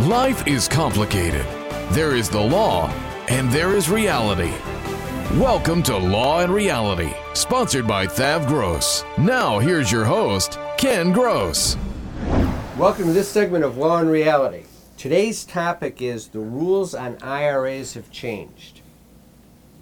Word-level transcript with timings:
Life 0.00 0.48
is 0.48 0.66
complicated. 0.66 1.46
There 1.92 2.16
is 2.16 2.28
the 2.28 2.40
law 2.40 2.88
and 3.28 3.48
there 3.50 3.76
is 3.76 3.88
reality. 3.88 4.52
Welcome 5.38 5.84
to 5.84 5.96
Law 5.96 6.40
and 6.40 6.52
Reality, 6.52 7.14
sponsored 7.32 7.86
by 7.86 8.08
Thav 8.08 8.46
Gross. 8.48 9.04
Now, 9.16 9.60
here's 9.60 9.92
your 9.92 10.04
host, 10.04 10.58
Ken 10.76 11.12
Gross. 11.12 11.76
Welcome 12.76 13.06
to 13.06 13.12
this 13.12 13.28
segment 13.28 13.64
of 13.64 13.78
Law 13.78 14.00
and 14.00 14.10
Reality. 14.10 14.64
Today's 14.96 15.44
topic 15.44 16.02
is 16.02 16.26
the 16.26 16.40
rules 16.40 16.92
on 16.96 17.16
IRAs 17.22 17.94
have 17.94 18.10
changed. 18.10 18.80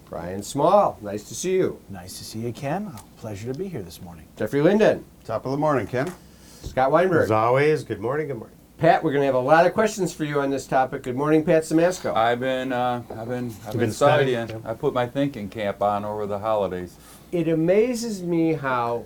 Brian 0.07 0.43
Small, 0.43 0.99
nice 1.01 1.23
to 1.23 1.33
see 1.33 1.53
you. 1.53 1.81
Nice 1.89 2.19
to 2.19 2.23
see 2.23 2.39
you, 2.39 2.53
Ken. 2.53 2.93
Pleasure 3.17 3.51
to 3.51 3.57
be 3.57 3.67
here 3.67 3.81
this 3.81 3.99
morning. 3.99 4.27
Jeffrey 4.37 4.61
Linden, 4.61 5.05
Top 5.25 5.43
of 5.45 5.51
the 5.51 5.57
morning, 5.57 5.87
Ken. 5.87 6.13
Scott 6.61 6.91
Weinberg. 6.91 7.23
As 7.23 7.31
always, 7.31 7.83
good 7.83 7.99
morning, 7.99 8.27
good 8.27 8.37
morning. 8.37 8.57
Pat, 8.77 9.03
we're 9.03 9.11
going 9.11 9.21
to 9.21 9.25
have 9.27 9.35
a 9.35 9.39
lot 9.39 9.65
of 9.65 9.73
questions 9.73 10.13
for 10.13 10.25
you 10.25 10.41
on 10.41 10.49
this 10.49 10.67
topic. 10.67 11.03
Good 11.03 11.15
morning, 11.15 11.45
Pat 11.45 11.63
Simasko. 11.63 12.13
I've 12.13 12.39
been, 12.41 12.73
uh, 12.73 13.03
I've 13.11 13.29
been, 13.29 13.53
I've 13.65 13.71
been 13.71 13.79
been 13.79 13.91
studying, 13.91 14.47
studying. 14.47 14.65
I 14.65 14.73
put 14.73 14.93
my 14.93 15.07
thinking 15.07 15.47
cap 15.47 15.81
on 15.81 16.03
over 16.03 16.25
the 16.25 16.39
holidays. 16.39 16.95
it 17.31 17.47
amazes 17.47 18.23
me 18.23 18.53
how 18.53 19.05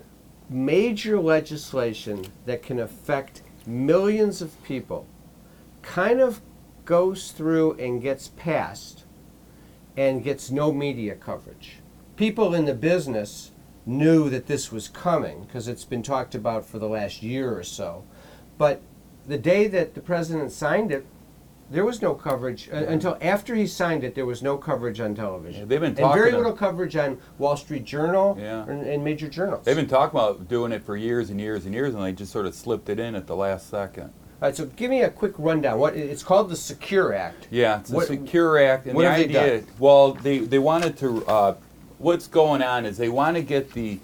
major 0.50 1.20
legislation 1.20 2.26
that 2.46 2.62
can 2.62 2.80
affect 2.80 3.42
millions 3.66 4.42
of 4.42 4.60
people 4.64 5.06
kind 5.82 6.20
of 6.20 6.40
goes 6.84 7.30
through 7.30 7.74
and 7.74 8.02
gets 8.02 8.28
passed 8.28 9.04
and 9.96 10.24
gets 10.24 10.50
no 10.50 10.72
media 10.72 11.14
coverage. 11.14 11.76
People 12.16 12.54
in 12.54 12.64
the 12.64 12.74
business 12.74 13.52
knew 13.86 14.28
that 14.30 14.46
this 14.46 14.72
was 14.72 14.88
coming 14.88 15.44
because 15.44 15.68
it's 15.68 15.84
been 15.84 16.02
talked 16.02 16.34
about 16.34 16.64
for 16.64 16.78
the 16.78 16.88
last 16.88 17.22
year 17.22 17.56
or 17.56 17.62
so. 17.62 18.04
But 18.56 18.82
the 19.28 19.38
day 19.38 19.66
that 19.68 19.94
the 19.94 20.00
president 20.00 20.50
signed 20.50 20.90
it, 20.90 21.04
there 21.70 21.84
was 21.84 22.00
no 22.00 22.14
coverage 22.14 22.70
uh, 22.72 22.76
until 22.76 23.18
after 23.20 23.54
he 23.54 23.66
signed 23.66 24.02
it. 24.02 24.14
There 24.14 24.24
was 24.24 24.42
no 24.42 24.56
coverage 24.56 25.00
on 25.00 25.14
television. 25.14 25.60
Yeah, 25.60 25.66
they've 25.66 25.80
been 25.80 25.94
talking 25.94 26.06
and 26.06 26.14
very 26.14 26.32
little 26.32 26.54
coverage 26.54 26.96
on 26.96 27.18
Wall 27.36 27.58
Street 27.58 27.84
Journal 27.84 28.38
Yeah. 28.40 28.64
and, 28.66 28.86
and 28.86 29.04
major 29.04 29.28
journals. 29.28 29.66
They've 29.66 29.76
been 29.76 29.86
talking 29.86 30.18
about 30.18 30.48
doing 30.48 30.72
it 30.72 30.82
for 30.82 30.96
years 30.96 31.28
and 31.28 31.38
years 31.38 31.66
and 31.66 31.74
years, 31.74 31.94
and 31.94 32.02
they 32.02 32.12
just 32.12 32.32
sort 32.32 32.46
of 32.46 32.54
slipped 32.54 32.88
it 32.88 32.98
in 32.98 33.14
at 33.14 33.26
the 33.26 33.36
last 33.36 33.68
second. 33.68 34.04
All 34.40 34.48
right, 34.48 34.56
so 34.56 34.64
give 34.64 34.88
me 34.90 35.02
a 35.02 35.10
quick 35.10 35.34
rundown. 35.36 35.78
What 35.78 35.94
it's 35.94 36.22
called 36.22 36.48
the 36.48 36.56
Secure 36.56 37.12
Act. 37.12 37.48
Yeah, 37.50 37.80
it's 37.80 37.90
the 37.90 38.00
Secure 38.00 38.58
Act, 38.58 38.86
and 38.86 38.94
what 38.94 39.02
the 39.02 39.08
have 39.10 39.18
they 39.18 39.24
idea. 39.38 39.60
done? 39.60 39.68
Well, 39.78 40.12
they 40.14 40.38
they 40.38 40.60
wanted 40.60 40.96
to. 40.98 41.26
Uh, 41.26 41.54
what's 41.98 42.28
going 42.28 42.62
on 42.62 42.86
is 42.86 42.96
they 42.96 43.08
want 43.08 43.36
to 43.36 43.42
get 43.42 43.72
the 43.72 43.98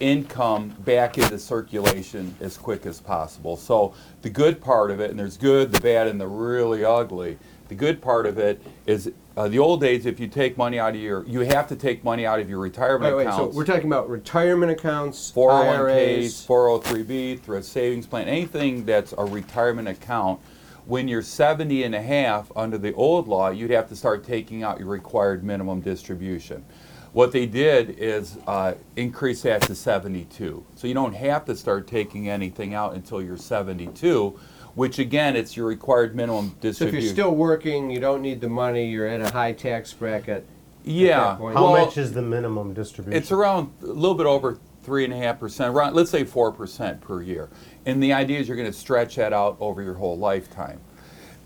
income 0.00 0.74
back 0.80 1.18
into 1.18 1.38
circulation 1.38 2.34
as 2.40 2.56
quick 2.56 2.86
as 2.86 3.00
possible. 3.00 3.56
So 3.56 3.94
the 4.22 4.30
good 4.30 4.60
part 4.60 4.90
of 4.90 5.00
it, 5.00 5.10
and 5.10 5.18
there's 5.18 5.36
good, 5.36 5.72
the 5.72 5.80
bad, 5.80 6.06
and 6.06 6.20
the 6.20 6.26
really 6.26 6.84
ugly. 6.84 7.38
The 7.68 7.74
good 7.74 8.00
part 8.00 8.24
of 8.24 8.38
it 8.38 8.62
is 8.86 9.12
uh, 9.36 9.48
the 9.48 9.58
old 9.58 9.80
days. 9.80 10.06
If 10.06 10.18
you 10.18 10.26
take 10.26 10.56
money 10.56 10.78
out 10.78 10.94
of 10.94 11.00
your, 11.00 11.24
you 11.26 11.40
have 11.40 11.68
to 11.68 11.76
take 11.76 12.02
money 12.02 12.24
out 12.24 12.40
of 12.40 12.48
your 12.48 12.60
retirement 12.60 13.14
Wait, 13.14 13.26
wait. 13.26 13.34
So 13.34 13.46
we're 13.46 13.66
talking 13.66 13.86
about 13.86 14.08
retirement 14.08 14.72
accounts, 14.72 15.30
401ks, 15.32 16.46
403b, 16.46 17.40
through 17.40 17.58
a 17.58 17.62
savings 17.62 18.06
plan, 18.06 18.26
anything 18.26 18.84
that's 18.84 19.12
a 19.18 19.24
retirement 19.24 19.88
account. 19.88 20.40
When 20.86 21.06
you're 21.06 21.20
70 21.20 21.82
and 21.82 21.94
a 21.94 22.00
half 22.00 22.50
under 22.56 22.78
the 22.78 22.94
old 22.94 23.28
law, 23.28 23.50
you'd 23.50 23.70
have 23.70 23.90
to 23.90 23.96
start 23.96 24.24
taking 24.24 24.62
out 24.62 24.78
your 24.78 24.88
required 24.88 25.44
minimum 25.44 25.82
distribution. 25.82 26.64
What 27.12 27.32
they 27.32 27.46
did 27.46 27.96
is 27.98 28.38
uh, 28.46 28.74
increase 28.96 29.42
that 29.42 29.62
to 29.62 29.74
72. 29.74 30.64
So 30.74 30.86
you 30.86 30.94
don't 30.94 31.14
have 31.14 31.44
to 31.46 31.56
start 31.56 31.86
taking 31.86 32.28
anything 32.28 32.74
out 32.74 32.94
until 32.94 33.22
you're 33.22 33.36
72, 33.36 34.38
which 34.74 34.98
again, 34.98 35.34
it's 35.34 35.56
your 35.56 35.66
required 35.66 36.14
minimum 36.14 36.54
distribution. 36.60 36.74
So 36.74 36.84
if 36.84 36.90
distribution. 36.90 37.06
you're 37.06 37.14
still 37.14 37.34
working, 37.34 37.90
you 37.90 38.00
don't 38.00 38.22
need 38.22 38.40
the 38.40 38.48
money. 38.48 38.88
You're 38.88 39.08
in 39.08 39.22
a 39.22 39.30
high 39.30 39.52
tax 39.52 39.92
bracket. 39.92 40.46
yeah. 40.84 41.34
point. 41.36 41.56
How 41.56 41.72
well, 41.72 41.86
much 41.86 41.96
is 41.96 42.12
the 42.12 42.22
minimum 42.22 42.74
distribution? 42.74 43.16
It's 43.16 43.32
around 43.32 43.72
a 43.82 43.86
little 43.86 44.14
bit 44.14 44.26
over 44.26 44.58
three 44.82 45.04
and 45.04 45.12
a 45.12 45.16
half 45.16 45.38
percent, 45.40 45.74
around 45.74 45.94
let's 45.94 46.10
say 46.10 46.24
four 46.24 46.52
percent 46.52 47.00
per 47.00 47.22
year. 47.22 47.48
And 47.86 48.02
the 48.02 48.12
idea 48.12 48.38
is 48.38 48.48
you're 48.48 48.56
going 48.56 48.70
to 48.70 48.78
stretch 48.78 49.16
that 49.16 49.32
out 49.32 49.56
over 49.60 49.82
your 49.82 49.94
whole 49.94 50.18
lifetime. 50.18 50.80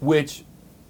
Which 0.00 0.44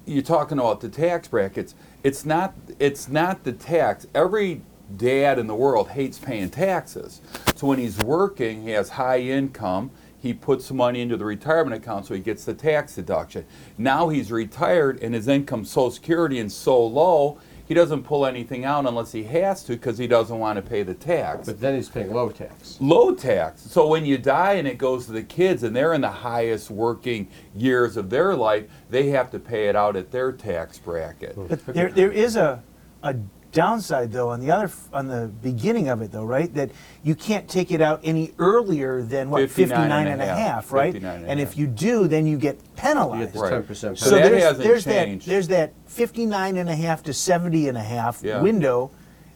you're 0.05 0.23
talking 0.23 0.59
about 0.59 0.81
the 0.81 0.89
tax 0.89 1.27
brackets. 1.27 1.75
It's 2.03 2.25
not 2.25 2.53
it's 2.79 3.07
not 3.07 3.43
the 3.43 3.53
tax. 3.53 4.05
Every 4.13 4.61
dad 4.95 5.39
in 5.39 5.47
the 5.47 5.55
world 5.55 5.89
hates 5.89 6.19
paying 6.19 6.49
taxes. 6.49 7.21
So 7.55 7.67
when 7.67 7.79
he's 7.79 7.97
working, 7.99 8.63
he 8.63 8.71
has 8.71 8.89
high 8.89 9.19
income. 9.19 9.91
He 10.19 10.33
puts 10.33 10.71
money 10.71 11.01
into 11.01 11.17
the 11.17 11.25
retirement 11.25 11.75
account 11.75 12.05
so 12.05 12.13
he 12.13 12.19
gets 12.19 12.45
the 12.45 12.53
tax 12.53 12.95
deduction. 12.95 13.45
Now 13.77 14.09
he's 14.09 14.31
retired 14.31 15.01
and 15.01 15.13
his 15.13 15.27
income, 15.27 15.65
Social 15.65 15.91
Security, 15.91 16.39
is 16.39 16.53
so 16.53 16.85
low, 16.85 17.39
he 17.65 17.73
doesn't 17.73 18.03
pull 18.03 18.25
anything 18.25 18.65
out 18.65 18.85
unless 18.85 19.11
he 19.11 19.23
has 19.23 19.63
to 19.63 19.73
because 19.73 19.97
he 19.97 20.07
doesn't 20.07 20.37
want 20.37 20.57
to 20.57 20.61
pay 20.61 20.83
the 20.83 20.93
tax. 20.93 21.47
But 21.47 21.59
then 21.59 21.75
he's 21.75 21.89
paying 21.89 22.13
low 22.13 22.29
tax. 22.29 22.77
Low 22.81 23.15
tax. 23.15 23.61
So 23.61 23.87
when 23.87 24.05
you 24.05 24.17
die 24.17 24.53
and 24.53 24.67
it 24.67 24.77
goes 24.77 25.05
to 25.05 25.11
the 25.11 25.23
kids 25.23 25.63
and 25.63 25.75
they're 25.75 25.93
in 25.93 26.01
the 26.01 26.09
highest 26.09 26.69
working 26.69 27.29
years 27.55 27.95
of 27.97 28.09
their 28.09 28.35
life, 28.35 28.65
they 28.89 29.09
have 29.09 29.31
to 29.31 29.39
pay 29.39 29.69
it 29.69 29.75
out 29.75 29.95
at 29.95 30.11
their 30.11 30.31
tax 30.31 30.77
bracket. 30.77 31.35
But 31.35 31.65
there, 31.67 31.89
there 31.89 32.11
is 32.11 32.35
a, 32.35 32.61
a 33.01 33.15
downside 33.53 34.11
though 34.11 34.29
on 34.29 34.39
the 34.41 34.51
other 34.51 34.69
on 34.91 35.07
the 35.07 35.31
beginning 35.41 35.87
of 35.87 36.01
it 36.01 36.11
though, 36.11 36.25
right? 36.25 36.53
That 36.53 36.71
you 37.03 37.15
can't 37.15 37.47
take 37.47 37.71
it 37.71 37.79
out 37.79 38.01
any 38.03 38.33
earlier 38.39 39.01
than 39.01 39.29
what 39.29 39.41
59 39.49 39.69
59 39.69 40.07
and 40.07 40.09
and 40.09 40.21
a 40.21 40.25
a 40.25 40.27
half, 40.27 40.37
half, 40.37 40.71
right? 40.73 40.93
and 40.93 41.05
And 41.05 41.39
half. 41.39 41.51
if 41.51 41.57
you 41.57 41.67
do, 41.67 42.07
then 42.07 42.25
you 42.27 42.37
get 42.37 42.55
You 42.55 42.61
penalized. 42.75 43.33
get 43.33 43.41
Right. 43.41 43.49
ten 43.51 43.63
percent. 43.63 43.97
So 43.99 44.09
that 44.11 44.29
there's, 44.29 44.43
hasn't 44.43 44.63
there's 44.67 44.83
changed. 44.83 45.25
that 45.27 45.31
there's 45.31 45.47
that 45.49 45.71
59 45.85 46.57
and 46.57 46.69
a 46.69 46.75
half 46.75 47.03
to 47.03 47.13
70 47.13 47.67
and 47.69 47.77
a 47.77 47.83
half 47.83 48.21
Yeah. 48.23 48.41
window 48.41 48.91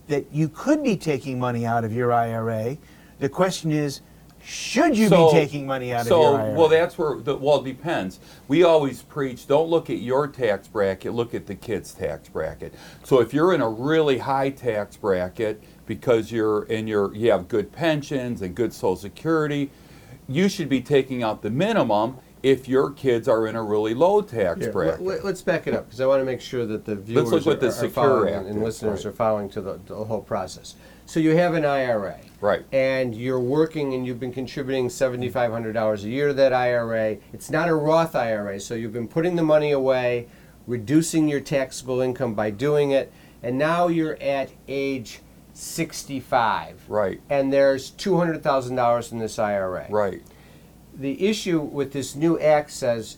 that 0.07 0.25
you 0.33 0.49
could 0.49 0.83
be 0.83 0.97
taking 0.97 1.39
money 1.39 1.65
out 1.65 1.83
of 1.85 1.93
your 1.93 2.11
IRA. 2.11 2.77
The 3.19 3.29
question 3.29 3.71
is, 3.71 4.01
should 4.47 4.97
you 4.97 5.09
So- 5.09 5.29
be 5.29 5.33
taking 5.33 5.67
money 5.67 5.91
out 5.91 6.05
so, 6.05 6.15
of 6.15 6.21
your 6.21 6.41
IRA? 6.41 6.57
well, 6.57 6.67
that's 6.69 6.97
where, 6.97 7.17
the, 7.17 7.35
well, 7.35 7.59
it 7.59 7.65
depends. 7.65 8.21
We 8.47 8.63
always 8.63 9.01
preach 9.01 9.45
don't 9.45 9.67
look 9.67 9.89
at 9.89 9.97
your 9.97 10.25
tax 10.25 10.69
bracket, 10.69 11.13
look 11.13 11.35
at 11.35 11.47
the 11.47 11.55
kid's 11.55 11.93
tax 11.93 12.29
bracket. 12.29 12.73
So 13.03 13.19
if 13.19 13.33
you're 13.33 13.53
in 13.53 13.59
a 13.59 13.69
really 13.69 14.19
high 14.19 14.51
tax 14.51 14.95
bracket 14.95 15.61
because 15.85 16.31
you're 16.31 16.63
in 16.63 16.87
your, 16.87 17.13
you 17.13 17.29
have 17.29 17.49
good 17.49 17.73
pensions 17.73 18.41
and 18.41 18.55
good 18.55 18.71
Social 18.71 18.95
Security, 18.95 19.69
you 20.29 20.47
should 20.47 20.69
be 20.69 20.79
taking 20.79 21.23
out 21.23 21.41
the 21.41 21.49
minimum 21.49 22.15
if 22.41 22.69
your 22.69 22.91
kids 22.91 23.27
are 23.27 23.47
in 23.47 23.55
a 23.57 23.63
really 23.63 23.93
low 23.93 24.21
tax 24.21 24.61
Here, 24.61 24.71
bracket. 24.71 25.01
let, 25.01 25.25
us 25.25 25.41
back 25.41 25.67
it 25.67 25.73
up 25.73 25.87
because 25.87 25.99
I 25.99 26.05
want 26.05 26.21
to 26.21 26.25
make 26.25 26.39
sure 26.39 26.65
that 26.65 26.85
the 26.85 26.95
viewers 26.95 27.31
look 27.31 27.45
what 27.45 27.57
are, 27.57 27.69
the 27.69 27.85
are 27.85 27.89
following 27.89 28.33
Act 28.33 28.45
and 28.45 28.57
is, 28.59 28.63
listeners 28.63 29.05
right. 29.05 29.11
are 29.11 29.15
following 29.15 29.49
to 29.49 29.59
the, 29.61 29.79
the 29.87 29.95
whole 29.95 30.21
process. 30.21 30.75
So 31.07 31.21
you 31.21 31.37
have 31.37 31.53
an 31.53 31.63
IRA. 31.63 32.17
Right. 32.41 32.65
And 32.73 33.15
you're 33.15 33.39
working 33.39 33.93
and 33.93 34.05
you've 34.05 34.19
been 34.19 34.33
contributing 34.33 34.89
$7,500 34.89 36.03
a 36.03 36.09
year 36.09 36.27
to 36.27 36.33
that 36.33 36.51
IRA. 36.51 37.17
It's 37.31 37.49
not 37.49 37.69
a 37.69 37.73
Roth 37.73 38.13
IRA, 38.13 38.59
so 38.59 38.75
you've 38.75 38.91
been 38.91 39.07
putting 39.07 39.37
the 39.37 39.41
money 39.41 39.71
away, 39.71 40.27
reducing 40.67 41.29
your 41.29 41.39
taxable 41.39 42.01
income 42.01 42.35
by 42.35 42.51
doing 42.51 42.91
it, 42.91 43.11
and 43.41 43.57
now 43.57 43.87
you're 43.87 44.21
at 44.21 44.51
age 44.67 45.21
65. 45.53 46.83
Right. 46.89 47.21
And 47.29 47.53
there's 47.53 47.91
$200,000 47.91 49.11
in 49.13 49.19
this 49.19 49.39
IRA 49.39 49.87
Right. 49.89 50.21
the 50.93 51.25
issue 51.25 51.61
with 51.61 51.93
this 51.93 52.15
new 52.15 52.37
act 52.37 52.71
says 52.71 53.17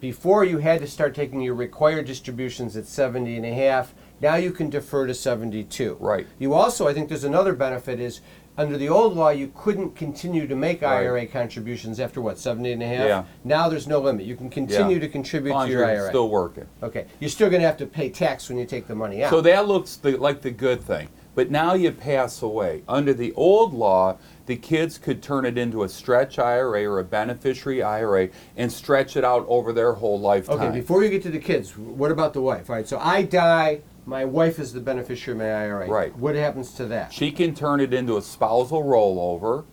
before 0.00 0.44
you 0.44 0.58
had 0.58 0.80
to 0.80 0.86
start 0.86 1.14
taking 1.14 1.40
your 1.40 1.54
required 1.54 2.04
distributions 2.04 2.76
at 2.76 2.86
70 2.86 3.36
and 3.36 3.46
a 3.46 3.54
half 3.54 3.94
now 4.22 4.36
you 4.36 4.52
can 4.52 4.70
defer 4.70 5.06
to 5.06 5.12
72 5.14 5.96
Right. 6.00 6.26
you 6.38 6.54
also 6.54 6.88
i 6.88 6.94
think 6.94 7.08
there's 7.08 7.24
another 7.24 7.52
benefit 7.52 8.00
is 8.00 8.20
under 8.56 8.76
the 8.78 8.88
old 8.88 9.14
law 9.16 9.30
you 9.30 9.50
couldn't 9.54 9.96
continue 9.96 10.46
to 10.46 10.54
make 10.54 10.80
Right. 10.82 11.04
ira 11.04 11.26
contributions 11.26 11.98
after 12.00 12.20
what 12.20 12.38
70 12.38 12.72
and 12.72 12.82
a 12.82 12.86
half 12.86 13.06
Yeah. 13.06 13.24
now 13.44 13.68
there's 13.68 13.86
no 13.88 13.98
limit 13.98 14.24
you 14.24 14.36
can 14.36 14.48
continue 14.48 15.00
to 15.00 15.08
contribute 15.08 15.52
to 15.64 15.68
your 15.68 15.84
ira 15.84 16.08
still 16.08 16.30
working. 16.30 16.66
okay 16.82 17.06
you're 17.20 17.30
still 17.30 17.50
going 17.50 17.60
to 17.60 17.66
have 17.66 17.78
to 17.78 17.86
pay 17.86 18.08
tax 18.08 18.48
when 18.48 18.56
you 18.58 18.64
take 18.64 18.86
the 18.86 18.94
money 18.94 19.22
out 19.24 19.30
So 19.30 19.40
that 19.42 19.66
looks 19.66 19.96
the, 19.96 20.16
like 20.16 20.40
the 20.40 20.50
good 20.50 20.80
thing. 20.82 21.08
But 21.34 21.50
now 21.50 21.72
you 21.72 21.92
pass 21.92 22.42
away. 22.42 22.82
Under 22.86 23.14
the 23.14 23.32
old 23.32 23.72
law, 23.72 24.18
the 24.44 24.54
kids 24.56 24.98
could 24.98 25.22
turn 25.22 25.46
it 25.46 25.56
into 25.56 25.82
a 25.82 25.88
stretch 25.88 26.38
IRA 26.38 26.84
or 26.84 26.98
a 26.98 27.04
beneficiary 27.04 27.82
IRA 27.82 28.28
and 28.54 28.70
stretch 28.70 29.16
it 29.16 29.24
out 29.24 29.46
over 29.48 29.72
their 29.72 29.94
whole 29.94 30.20
lifetime. 30.20 30.60
Okay, 30.60 30.70
before 30.70 31.02
you 31.02 31.08
get 31.08 31.22
to 31.22 31.30
the 31.30 31.38
kids, 31.38 31.74
what 31.78 32.10
about 32.10 32.34
the 32.34 32.42
wife? 32.42 32.68
All 32.68 32.76
right, 32.76 32.86
so 32.86 32.98
I 32.98 33.22
die, 33.22 33.80
my 34.06 34.24
wife 34.24 34.58
is 34.58 34.72
the 34.72 34.80
beneficiary 34.80 35.38
of 35.38 35.42
my 35.44 35.52
IRA. 35.52 35.88
Right. 35.88 36.16
What 36.16 36.34
happens 36.34 36.72
to 36.74 36.86
that? 36.86 37.12
She 37.12 37.30
can 37.30 37.54
turn 37.54 37.80
it 37.80 37.94
into 37.94 38.16
a 38.16 38.22
spousal 38.22 38.82
rollover, 38.82 39.64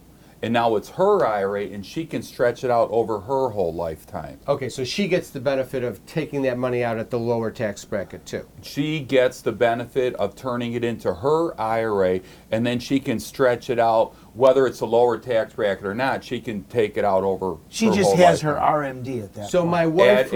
and 0.42 0.54
now 0.54 0.78
it's 0.78 0.90
her 0.92 1.26
IRA, 1.26 1.64
and 1.66 1.86
she 1.86 2.06
can 2.06 2.22
stretch 2.24 2.64
it 2.64 2.72
out 2.72 2.90
over 2.92 3.20
her 3.20 3.50
whole 3.50 3.74
lifetime. 3.74 4.40
Okay, 4.48 4.70
so 4.70 4.86
she 4.86 5.10
gets 5.10 5.32
the 5.32 5.40
benefit 5.42 5.84
of 5.84 6.06
taking 6.06 6.44
that 6.44 6.58
money 6.58 6.82
out 6.82 6.98
at 6.98 7.10
the 7.10 7.20
lower 7.20 7.52
tax 7.52 7.84
bracket 7.84 8.26
too. 8.26 8.48
She 8.62 9.02
gets 9.02 9.42
the 9.42 9.52
benefit 9.52 10.14
of 10.16 10.36
turning 10.38 10.74
it 10.74 10.84
into 10.86 11.14
her 11.16 11.60
IRA, 11.60 12.22
and 12.52 12.66
then 12.66 12.80
she 12.80 13.02
can 13.02 13.20
stretch 13.20 13.70
it 13.70 13.80
out, 13.80 14.14
whether 14.34 14.66
it's 14.66 14.80
a 14.80 14.86
lower 14.86 15.18
tax 15.18 15.54
bracket 15.56 15.86
or 15.86 15.94
not. 15.96 16.24
She 16.24 16.40
can 16.40 16.64
take 16.66 16.96
it 16.96 17.04
out 17.04 17.24
over. 17.26 17.58
She 17.68 17.88
her 17.88 17.94
just 17.94 18.08
whole 18.10 18.16
has 18.18 18.40
her 18.40 18.54
lifetime. 18.54 19.04
RMD 19.04 19.24
at 19.24 19.34
that 19.34 19.50
So 19.50 19.60
point. 19.62 19.72
my 19.72 19.88
wife, 19.88 20.08
At 20.08 20.26
who's- 20.30 20.34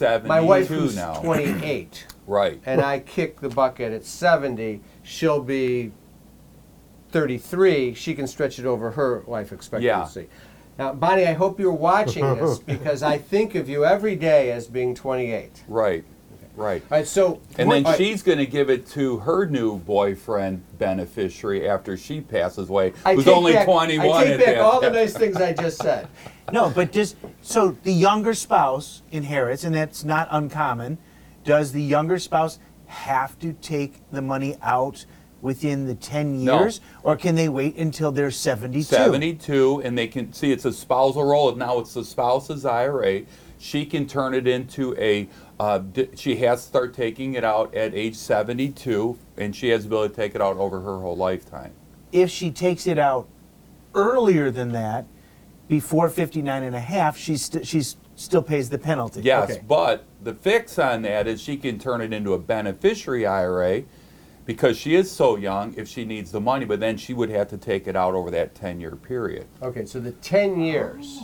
age 0.00 0.24
my 0.26 0.40
wife 0.40 0.68
72 0.68 0.74
who's 0.80 0.96
now. 0.96 1.14
28, 1.20 2.06
Right. 2.26 2.60
and 2.66 2.80
I 2.80 3.00
kick 3.00 3.40
the 3.40 3.48
bucket 3.48 3.92
at 3.92 4.04
70, 4.04 4.80
she'll 5.02 5.42
be 5.42 5.92
33. 7.10 7.94
She 7.94 8.14
can 8.14 8.26
stretch 8.26 8.58
it 8.58 8.66
over 8.66 8.92
her 8.92 9.22
life 9.26 9.52
expectancy. 9.52 10.20
Yeah. 10.20 10.26
Now, 10.78 10.92
Bonnie, 10.94 11.26
I 11.26 11.34
hope 11.34 11.60
you're 11.60 11.72
watching 11.72 12.24
this 12.36 12.58
because 12.66 13.02
I 13.02 13.18
think 13.18 13.54
of 13.54 13.68
you 13.68 13.84
every 13.84 14.16
day 14.16 14.50
as 14.50 14.66
being 14.66 14.94
28. 14.94 15.64
Right. 15.68 16.04
Right. 16.54 16.82
All 16.90 16.98
right, 16.98 17.06
so 17.06 17.40
And 17.56 17.70
then 17.70 17.86
all 17.86 17.92
right, 17.92 17.98
she's 17.98 18.22
going 18.22 18.38
to 18.38 18.46
give 18.46 18.68
it 18.68 18.86
to 18.88 19.18
her 19.20 19.46
new 19.46 19.78
boyfriend 19.78 20.62
beneficiary 20.78 21.66
after 21.66 21.96
she 21.96 22.20
passes 22.20 22.68
away, 22.68 22.92
I 23.06 23.14
who's 23.14 23.26
only 23.26 23.54
back, 23.54 23.64
21 23.64 24.06
I 24.06 24.24
take 24.24 24.38
back 24.38 24.46
that 24.46 24.58
all 24.58 24.80
the 24.80 24.90
nice 24.90 25.16
things 25.16 25.36
I 25.36 25.52
just 25.52 25.78
said. 25.78 26.08
No, 26.52 26.68
but 26.68 26.92
just 26.92 27.16
so 27.40 27.78
the 27.84 27.92
younger 27.92 28.34
spouse 28.34 29.00
inherits, 29.10 29.62
and 29.64 29.74
that's 29.74 30.04
not 30.04 30.28
uncommon. 30.30 30.98
Does 31.44 31.72
the 31.72 31.82
younger 31.82 32.18
spouse 32.18 32.58
have 32.86 33.38
to 33.40 33.52
take 33.54 33.94
the 34.10 34.22
money 34.22 34.56
out 34.62 35.04
within 35.40 35.86
the 35.86 35.94
10 35.94 36.44
No. 36.44 36.60
years, 36.60 36.80
or 37.02 37.16
can 37.16 37.34
they 37.34 37.48
wait 37.48 37.76
until 37.76 38.12
they're 38.12 38.30
72? 38.30 38.84
72, 38.94 39.82
and 39.84 39.98
they 39.98 40.06
can 40.06 40.32
see 40.32 40.52
it's 40.52 40.64
a 40.64 40.72
spousal 40.72 41.24
roll. 41.24 41.52
Now 41.56 41.78
it's 41.80 41.94
the 41.94 42.04
spouse's 42.04 42.64
IRA. 42.64 43.22
She 43.58 43.84
can 43.86 44.06
turn 44.06 44.34
it 44.34 44.46
into 44.46 44.94
a. 44.98 45.28
Uh, 45.58 45.78
d- 45.78 46.08
she 46.16 46.36
has 46.36 46.62
to 46.62 46.68
start 46.68 46.94
taking 46.94 47.34
it 47.34 47.44
out 47.44 47.74
at 47.74 47.94
age 47.94 48.14
72, 48.16 49.16
and 49.36 49.54
she 49.54 49.68
has 49.70 49.82
the 49.82 49.88
ability 49.88 50.14
to 50.14 50.20
take 50.20 50.34
it 50.34 50.40
out 50.40 50.56
over 50.58 50.80
her 50.80 50.98
whole 50.98 51.16
lifetime. 51.16 51.72
If 52.12 52.30
she 52.30 52.50
takes 52.50 52.86
it 52.86 52.98
out 52.98 53.26
earlier 53.94 54.50
than 54.50 54.72
that, 54.72 55.06
before 55.68 56.08
59 56.08 56.62
and 56.62 56.74
a 56.76 56.80
half, 56.80 57.16
she's 57.16 57.42
st- 57.46 57.66
she's 57.66 57.96
still 58.16 58.42
pays 58.42 58.70
the 58.70 58.78
penalty. 58.78 59.20
Yes, 59.22 59.50
Okay. 59.50 59.62
but 59.66 60.04
the 60.22 60.34
fix 60.34 60.78
on 60.78 61.02
that 61.02 61.26
is 61.26 61.40
she 61.40 61.56
can 61.56 61.78
turn 61.78 62.00
it 62.00 62.12
into 62.12 62.34
a 62.34 62.38
beneficiary 62.38 63.26
IRA 63.26 63.82
because 64.44 64.76
she 64.76 64.94
is 64.94 65.10
so 65.10 65.36
young 65.36 65.74
if 65.76 65.88
she 65.88 66.04
needs 66.04 66.32
the 66.32 66.40
money, 66.40 66.64
but 66.64 66.80
then 66.80 66.96
she 66.96 67.14
would 67.14 67.30
have 67.30 67.48
to 67.48 67.56
take 67.56 67.86
it 67.86 67.96
out 67.96 68.14
over 68.14 68.30
that 68.30 68.54
10 68.54 68.80
year 68.80 68.96
period. 68.96 69.46
Okay, 69.62 69.84
so 69.86 70.00
the 70.00 70.12
10 70.12 70.60
years 70.60 71.20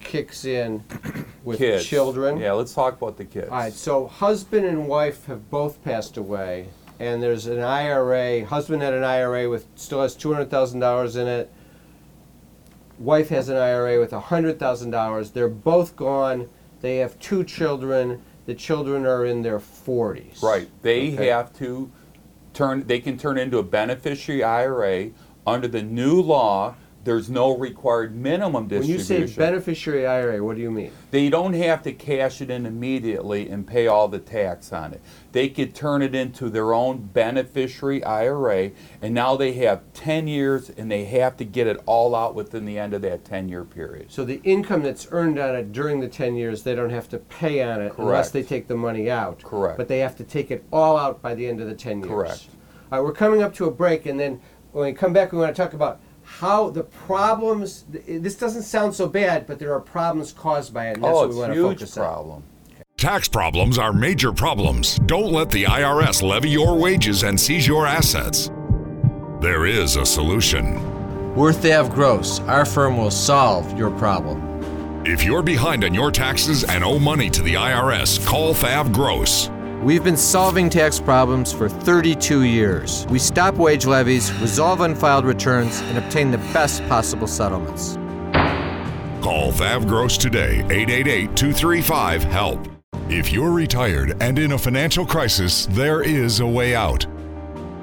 kicks 0.00 0.44
in 0.44 0.82
with 1.44 1.58
Kids. 1.58 1.84
children. 1.86 2.38
Yeah, 2.38 2.52
let's 2.52 2.74
talk 2.74 3.00
about 3.00 3.16
the 3.16 3.24
kids. 3.24 3.48
All 3.50 3.56
right, 3.58 3.72
so 3.72 4.06
husband 4.06 4.66
and 4.66 4.86
wife 4.88 5.26
have 5.26 5.48
both 5.50 5.82
passed 5.84 6.16
away, 6.16 6.68
and 7.00 7.22
there's 7.22 7.46
an 7.46 7.60
IRA. 7.60 8.44
Husband 8.44 8.82
had 8.82 8.92
an 8.94 9.04
IRA 9.04 9.48
with 9.48 9.66
still 9.76 10.02
has 10.02 10.14
two 10.14 10.32
hundred 10.32 10.50
thousand 10.50 10.80
dollars 10.80 11.16
in 11.16 11.26
it. 11.28 11.52
Wife 13.02 13.30
has 13.30 13.48
an 13.48 13.56
IRA 13.56 13.98
with 13.98 14.12
hundred 14.12 14.60
thousand 14.60 14.90
dollars. 14.90 15.32
They're 15.32 15.48
both 15.48 15.96
gone. 15.96 16.48
They 16.82 16.98
have 16.98 17.18
two 17.18 17.42
children. 17.42 18.22
The 18.46 18.54
children 18.54 19.06
are 19.06 19.24
in 19.24 19.42
their 19.42 19.58
forties. 19.58 20.40
Right. 20.40 20.68
They 20.82 21.14
Okay. 21.14 21.26
have 21.26 21.52
to 21.58 21.90
turn. 22.54 22.84
They 22.86 23.00
can 23.00 23.18
turn 23.18 23.38
into 23.38 23.58
a 23.58 23.64
beneficiary 23.64 24.44
IRA 24.44 25.10
under 25.44 25.66
the 25.66 25.82
new 25.82 26.20
law. 26.20 26.76
There's 27.04 27.28
no 27.28 27.56
required 27.56 28.14
minimum 28.14 28.68
distribution. 28.68 28.88
When 28.88 28.90
you 28.90 28.98
distribution. 28.98 29.34
say 29.34 29.50
beneficiary 29.50 30.06
IRA, 30.06 30.44
what 30.44 30.56
do 30.56 30.62
you 30.62 30.70
mean? 30.70 30.92
they 31.12 31.28
don't 31.28 31.52
have 31.52 31.82
to 31.82 31.92
cash 31.92 32.40
it 32.40 32.50
in 32.50 32.64
immediately 32.64 33.48
and 33.50 33.66
pay 33.66 33.86
all 33.86 34.08
the 34.08 34.18
tax 34.18 34.72
on 34.72 34.94
it. 34.94 35.00
They 35.32 35.48
could 35.48 35.74
turn 35.74 36.00
it 36.00 36.14
into 36.14 36.48
their 36.48 36.72
own 36.72 37.10
beneficiary 37.12 38.02
IRA, 38.02 38.70
and 39.02 39.12
now 39.12 39.36
they 39.36 39.52
have 39.52 39.82
10 39.92 40.26
years, 40.26 40.70
and 40.70 40.90
they 40.90 41.04
have 41.04 41.36
to 41.36 41.44
get 41.44 41.66
it 41.66 41.80
all 41.84 42.14
out 42.14 42.34
within 42.34 42.64
the 42.64 42.78
end 42.78 42.94
of 42.94 43.02
that 43.02 43.24
10-year 43.24 43.64
period. 43.64 44.10
So 44.10 44.24
the 44.24 44.40
income 44.42 44.82
that's 44.82 45.06
earned 45.10 45.38
on 45.38 45.54
it 45.54 45.72
during 45.72 46.00
the 46.00 46.08
10 46.08 46.34
years, 46.34 46.62
they 46.62 46.74
don't 46.74 46.90
have 46.90 47.08
to 47.10 47.18
pay 47.18 47.62
on 47.62 47.82
it 47.82 47.92
unless 47.98 48.30
Correct. 48.30 48.32
they 48.32 48.42
take 48.42 48.68
the 48.68 48.76
money 48.76 49.10
out. 49.10 49.42
Correct. 49.42 49.76
But 49.76 49.88
they 49.88 49.98
have 49.98 50.16
to 50.16 50.24
take 50.24 50.50
it 50.50 50.64
all 50.72 50.96
out 50.96 51.20
by 51.20 51.34
the 51.34 51.46
end 51.46 51.60
of 51.60 51.68
the 51.68 51.74
10 51.74 51.98
years. 51.98 52.08
Correct. 52.08 52.46
All 52.90 52.98
right, 52.98 53.04
we're 53.04 53.12
coming 53.12 53.42
up 53.42 53.54
to 53.54 53.66
a 53.66 53.70
break, 53.70 54.06
and 54.06 54.18
then 54.18 54.40
when 54.72 54.86
we 54.86 54.92
come 54.94 55.12
back, 55.12 55.32
we 55.32 55.38
want 55.38 55.54
to 55.54 55.62
talk 55.62 55.74
about 55.74 56.00
how 56.38 56.70
the 56.70 56.82
problems. 56.82 57.84
This 57.90 58.36
doesn't 58.36 58.62
sound 58.62 58.94
so 58.94 59.06
bad, 59.06 59.46
but 59.46 59.58
there 59.58 59.72
are 59.74 59.80
problems 59.80 60.32
caused 60.32 60.72
by 60.72 60.88
it, 60.88 60.94
and 60.94 61.04
that's 61.04 61.12
oh, 61.12 61.20
what 61.20 61.26
it's 61.26 61.34
we 61.34 61.40
want 61.40 61.52
a 61.52 61.54
to 61.54 61.60
huge 61.60 61.78
focus 61.78 61.96
on. 61.96 62.04
problem. 62.04 62.42
Tax 62.96 63.28
problems 63.28 63.78
are 63.78 63.92
major 63.92 64.32
problems. 64.32 64.96
Don't 65.06 65.32
let 65.32 65.50
the 65.50 65.64
IRS 65.64 66.22
levy 66.22 66.50
your 66.50 66.78
wages 66.78 67.24
and 67.24 67.38
seize 67.38 67.66
your 67.66 67.86
assets. 67.86 68.50
There 69.40 69.66
is 69.66 69.96
a 69.96 70.06
solution. 70.06 71.34
We're 71.34 71.52
Thav 71.52 71.92
Gross, 71.94 72.40
our 72.40 72.64
firm 72.64 72.96
will 72.96 73.10
solve 73.10 73.76
your 73.76 73.90
problem. 73.90 74.40
If 75.04 75.24
you're 75.24 75.42
behind 75.42 75.84
on 75.84 75.92
your 75.94 76.12
taxes 76.12 76.64
and 76.64 76.84
owe 76.84 76.98
money 76.98 77.28
to 77.30 77.42
the 77.42 77.54
IRS, 77.54 78.24
call 78.24 78.54
Thav 78.54 78.92
Gross. 78.92 79.48
We've 79.82 80.04
been 80.04 80.16
solving 80.16 80.70
tax 80.70 81.00
problems 81.00 81.52
for 81.52 81.68
32 81.68 82.44
years. 82.44 83.04
We 83.10 83.18
stop 83.18 83.56
wage 83.56 83.84
levies, 83.84 84.32
resolve 84.34 84.80
unfiled 84.80 85.24
returns, 85.24 85.80
and 85.80 85.98
obtain 85.98 86.30
the 86.30 86.38
best 86.38 86.86
possible 86.86 87.26
settlements. 87.26 87.94
Call 89.24 89.50
Thav 89.50 89.88
Gross 89.88 90.16
today, 90.16 90.60
888 90.70 91.36
235 91.36 92.22
HELP. 92.22 92.68
If 93.08 93.32
you're 93.32 93.50
retired 93.50 94.16
and 94.22 94.38
in 94.38 94.52
a 94.52 94.58
financial 94.58 95.04
crisis, 95.04 95.66
there 95.66 96.00
is 96.00 96.38
a 96.38 96.46
way 96.46 96.76
out. 96.76 97.04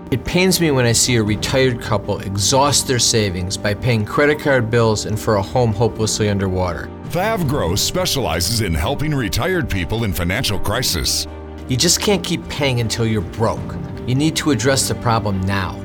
It 0.10 0.24
pains 0.24 0.62
me 0.62 0.72
when 0.72 0.86
I 0.86 0.94
see 0.94 1.18
a 1.18 1.24
retired 1.24 1.82
couple 1.82 2.20
exhaust 2.20 2.88
their 2.88 3.00
savings 3.00 3.58
by 3.58 3.74
paying 3.74 4.06
credit 4.06 4.40
card 4.40 4.72
bills 4.72 5.06
and 5.06 5.20
for 5.20 5.36
a 5.36 5.42
home 5.42 5.74
hopelessly 5.74 6.30
underwater. 6.30 6.90
Thav 7.10 7.46
Gross 7.50 7.82
specializes 7.82 8.62
in 8.62 8.74
helping 8.74 9.14
retired 9.14 9.70
people 9.70 10.06
in 10.06 10.14
financial 10.14 10.60
crisis. 10.60 11.28
You 11.70 11.78
just 11.78 12.02
can't 12.02 12.24
keep 12.24 12.48
paying 12.50 12.80
until 12.80 13.06
you're 13.06 13.22
broke. 13.22 13.76
You 14.08 14.16
need 14.16 14.36
to 14.38 14.50
address 14.50 14.88
the 14.88 14.96
problem 14.96 15.40
now. 15.42 15.76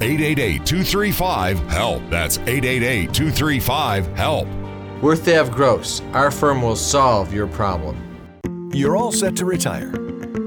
888 0.00 0.66
235 0.66 1.58
HELP. 1.68 2.02
That's 2.10 2.38
888 2.38 3.14
235 3.14 4.06
HELP. 4.16 4.48
We're 5.00 5.14
Thav 5.14 5.52
Gross, 5.52 6.02
our 6.12 6.32
firm 6.32 6.60
will 6.60 6.74
solve 6.74 7.32
your 7.32 7.46
problem. 7.46 8.70
You're 8.74 8.96
all 8.96 9.12
set 9.12 9.36
to 9.36 9.44
retire. 9.44 9.94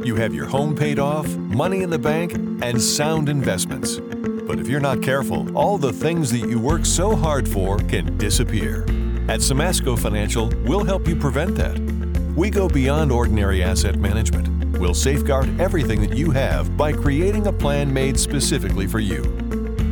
You 0.04 0.16
have 0.16 0.34
your 0.36 0.46
home 0.46 0.76
paid 0.76 1.00
off, 1.00 1.28
money 1.38 1.82
in 1.82 1.90
the 1.90 2.00
bank, 2.00 2.34
and 2.34 2.82
sound 2.82 3.30
investments. 3.30 3.98
But 3.98 4.60
if 4.60 4.68
you're 4.68 4.82
not 4.82 5.02
careful, 5.02 5.56
all 5.58 5.78
the 5.78 5.94
things 5.94 6.32
that 6.32 6.50
you 6.50 6.60
work 6.60 6.86
so 6.86 7.16
hard 7.16 7.48
for 7.48 7.78
can 7.78 8.18
disappear. 8.18 8.84
At 9.30 9.40
Simasko 9.40 9.98
Financial, 9.98 10.52
we'll 10.66 10.84
help 10.84 11.08
you 11.08 11.16
prevent 11.16 11.56
that. 11.56 11.89
We 12.36 12.50
go 12.50 12.68
beyond 12.68 13.12
ordinary 13.12 13.64
asset 13.64 13.98
management. 13.98 14.78
We'll 14.80 14.94
safeguard 14.94 15.60
everything 15.60 16.02
that 16.02 16.16
you 16.16 16.32
have 16.32 16.78
by 16.78 16.94
creating 16.94 17.48
a 17.48 17.54
plan 17.54 17.92
made 17.94 18.18
specifically 18.20 18.88
for 18.88 19.00
you. 19.00 19.24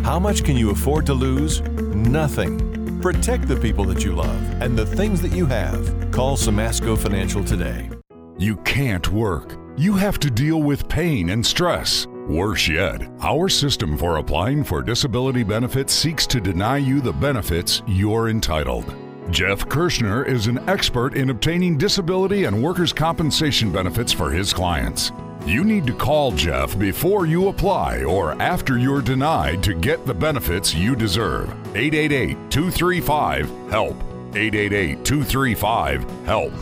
How 0.04 0.20
much 0.20 0.44
can 0.44 0.56
you 0.56 0.70
afford 0.70 1.06
to 1.08 1.14
lose? 1.14 1.62
Nothing. 1.62 3.02
Protect 3.02 3.48
the 3.48 3.58
people 3.58 3.84
that 3.86 4.04
you 4.04 4.14
love 4.14 4.62
and 4.62 4.78
the 4.78 4.86
things 4.86 5.22
that 5.22 5.32
you 5.32 5.46
have. 5.48 6.12
Call 6.12 6.38
Simasko 6.38 6.98
Financial 6.98 7.44
today. 7.44 7.90
You 8.38 8.56
can't 8.58 9.12
work. 9.12 9.58
You 9.76 9.94
have 9.94 10.20
to 10.20 10.32
deal 10.32 10.62
with 10.62 10.88
pain 10.88 11.30
and 11.30 11.46
stress. 11.46 12.08
Worse 12.28 12.68
yet, 12.68 13.02
our 13.22 13.50
system 13.50 13.98
for 13.98 14.18
applying 14.18 14.64
for 14.64 14.82
disability 14.82 15.44
benefits 15.44 15.94
seeks 15.94 16.28
to 16.28 16.40
deny 16.40 16.78
you 16.78 17.02
the 17.02 17.14
benefits 17.14 17.82
you're 17.88 18.30
entitled. 18.30 18.94
Jeff 19.30 19.68
Kirschner 19.68 20.26
is 20.26 20.48
an 20.48 20.58
expert 20.70 21.16
in 21.16 21.30
obtaining 21.30 21.78
disability 21.78 22.46
and 22.46 22.64
workers' 22.64 22.94
compensation 22.94 23.72
benefits 23.72 24.14
for 24.14 24.32
his 24.32 24.54
clients. 24.54 25.12
You 25.46 25.66
need 25.66 25.86
to 25.88 25.94
call 25.94 26.32
Jeff 26.32 26.78
before 26.80 27.26
you 27.26 27.50
apply 27.50 28.04
or 28.04 28.42
after 28.42 28.78
you're 28.78 29.02
denied 29.02 29.62
to 29.64 29.74
get 29.74 30.06
the 30.06 30.14
benefits 30.14 30.74
you 30.74 30.96
deserve. 30.96 31.50
888 31.76 32.50
235 32.50 33.50
HELP. 33.70 33.96
888 34.34 35.06
235 35.06 36.04
HELP. 36.26 36.54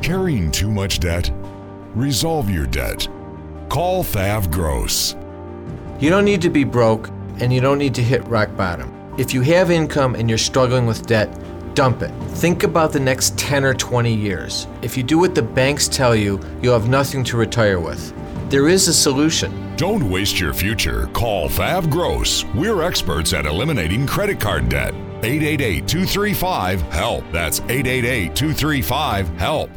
Carrying 0.00 0.50
too 0.50 0.70
much 0.70 0.98
debt? 0.98 1.30
Resolve 1.94 2.48
your 2.48 2.66
debt. 2.66 3.06
Call 3.68 4.02
Thav 4.02 4.50
Gross. 4.50 5.14
You 6.00 6.08
don't 6.08 6.24
need 6.24 6.40
to 6.42 6.50
be 6.50 6.64
broke 6.64 7.08
and 7.38 7.52
you 7.52 7.60
don't 7.60 7.78
need 7.78 7.94
to 7.96 8.02
hit 8.02 8.26
rock 8.28 8.56
bottom. 8.56 9.01
If 9.18 9.34
you 9.34 9.42
have 9.42 9.70
income 9.70 10.14
and 10.14 10.26
you're 10.26 10.38
struggling 10.38 10.86
with 10.86 11.06
debt, 11.06 11.28
dump 11.74 12.00
it. 12.00 12.10
Think 12.30 12.62
about 12.62 12.92
the 12.92 13.00
next 13.00 13.38
10 13.38 13.62
or 13.62 13.74
20 13.74 14.14
years. 14.14 14.66
If 14.80 14.96
you 14.96 15.02
do 15.02 15.18
what 15.18 15.34
the 15.34 15.42
banks 15.42 15.86
tell 15.86 16.16
you, 16.16 16.40
you'll 16.62 16.78
have 16.78 16.88
nothing 16.88 17.22
to 17.24 17.36
retire 17.36 17.78
with. 17.78 18.14
There 18.48 18.68
is 18.68 18.88
a 18.88 18.94
solution. 18.94 19.76
Don't 19.76 20.08
waste 20.08 20.40
your 20.40 20.54
future. 20.54 21.08
Call 21.08 21.50
Thav 21.50 21.90
Gross. 21.90 22.46
We're 22.54 22.80
experts 22.80 23.34
at 23.34 23.44
eliminating 23.44 24.06
credit 24.06 24.40
card 24.40 24.70
debt. 24.70 24.94
888 25.22 25.86
235 25.86 26.80
HELP. 26.80 27.24
That's 27.32 27.60
888 27.60 28.34
235 28.34 29.28
HELP. 29.36 29.70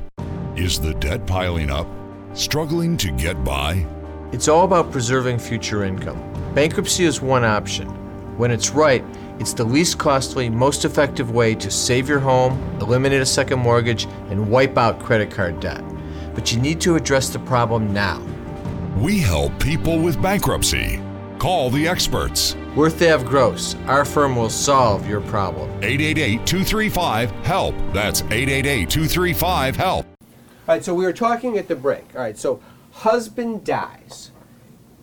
Is 0.56 0.80
the 0.80 0.94
debt 0.94 1.28
piling 1.28 1.70
up? 1.70 1.88
Struggling 2.34 2.96
to 2.98 3.12
get 3.12 3.44
by? 3.44 3.86
It's 4.32 4.48
all 4.48 4.64
about 4.64 4.94
preserving 4.94 5.40
future 5.40 5.84
income. 5.84 6.22
Bankruptcy 6.54 7.04
is 7.04 7.22
one 7.22 7.44
option. 7.44 7.90
When 8.38 8.52
it's 8.52 8.72
right, 8.72 9.04
it's 9.40 9.54
the 9.54 9.64
least 9.64 9.98
costly, 9.98 10.50
most 10.50 10.86
effective 10.86 11.32
way 11.32 11.56
to 11.56 11.70
save 11.70 12.08
your 12.08 12.20
home, 12.20 12.60
eliminate 12.80 13.22
a 13.22 13.26
second 13.26 13.60
mortgage, 13.60 14.06
and 14.30 14.50
wipe 14.50 14.78
out 14.78 15.00
credit 15.00 15.32
card 15.32 15.60
debt. 15.60 15.84
But 16.34 16.52
you 16.52 16.60
need 16.60 16.80
to 16.82 16.96
address 16.96 17.30
the 17.30 17.40
problem 17.40 17.94
now. 17.94 18.22
We 18.98 19.20
help 19.20 19.60
people 19.60 20.00
with 20.00 20.22
bankruptcy. 20.22 21.02
Call 21.38 21.70
the 21.70 21.88
experts. 21.88 22.56
We're 22.76 22.90
Thav 22.90 23.26
Gross. 23.26 23.76
Our 23.88 24.06
firm 24.06 24.36
will 24.36 24.50
solve 24.50 25.08
your 25.08 25.22
problem. 25.22 25.70
888 25.84 26.46
235 26.46 27.32
HELP. 27.32 27.76
That's 27.94 28.22
888 28.22 28.90
235 28.90 29.76
HELP. 29.76 30.06
All 30.06 30.76
right, 30.76 30.84
so 30.84 30.96
we 30.96 31.04
were 31.04 31.14
talking 31.14 31.58
at 31.58 31.68
the 31.68 31.76
break. 31.76 32.06
All 32.16 32.22
right, 32.22 32.38
so 32.38 32.62
husband 32.92 33.64
dies. 33.64 34.32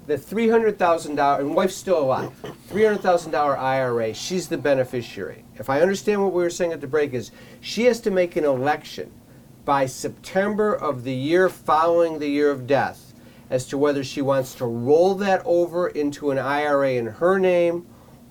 The 0.07 0.19
three 0.19 0.49
hundred 0.49 0.79
thousand 0.79 1.15
dollar 1.15 1.41
and 1.41 1.55
wife's 1.55 1.77
still 1.77 2.01
alive. 2.01 2.33
Three 2.67 2.85
hundred 2.85 3.03
thousand 3.03 3.31
dollar 3.31 3.57
IRA. 3.57 4.13
She's 4.15 4.49
the 4.49 4.59
beneficiary. 4.59 5.45
If 5.57 5.71
I 5.71 5.81
understand 5.81 6.23
what 6.23 6.33
we 6.33 6.43
were 6.43 6.51
saying 6.51 6.73
at 6.73 6.81
the 6.81 6.87
break 6.89 7.15
is 7.15 7.31
she 7.61 7.85
has 7.85 8.01
to 8.01 8.11
make 8.11 8.35
an 8.35 8.45
election 8.45 9.13
by 9.65 9.87
September 9.87 10.75
of 10.75 11.05
the 11.05 11.15
year 11.15 11.49
following 11.49 12.19
the 12.19 12.29
year 12.29 12.51
of 12.51 12.67
death 12.67 13.15
as 13.49 13.67
to 13.67 13.79
whether 13.79 14.03
she 14.03 14.23
wants 14.23 14.55
to 14.57 14.67
roll 14.67 15.15
that 15.15 15.43
over 15.45 15.89
into 15.89 16.31
an 16.31 16.39
IRA 16.39 16.95
in 16.95 17.07
her 17.07 17.39
name 17.39 17.87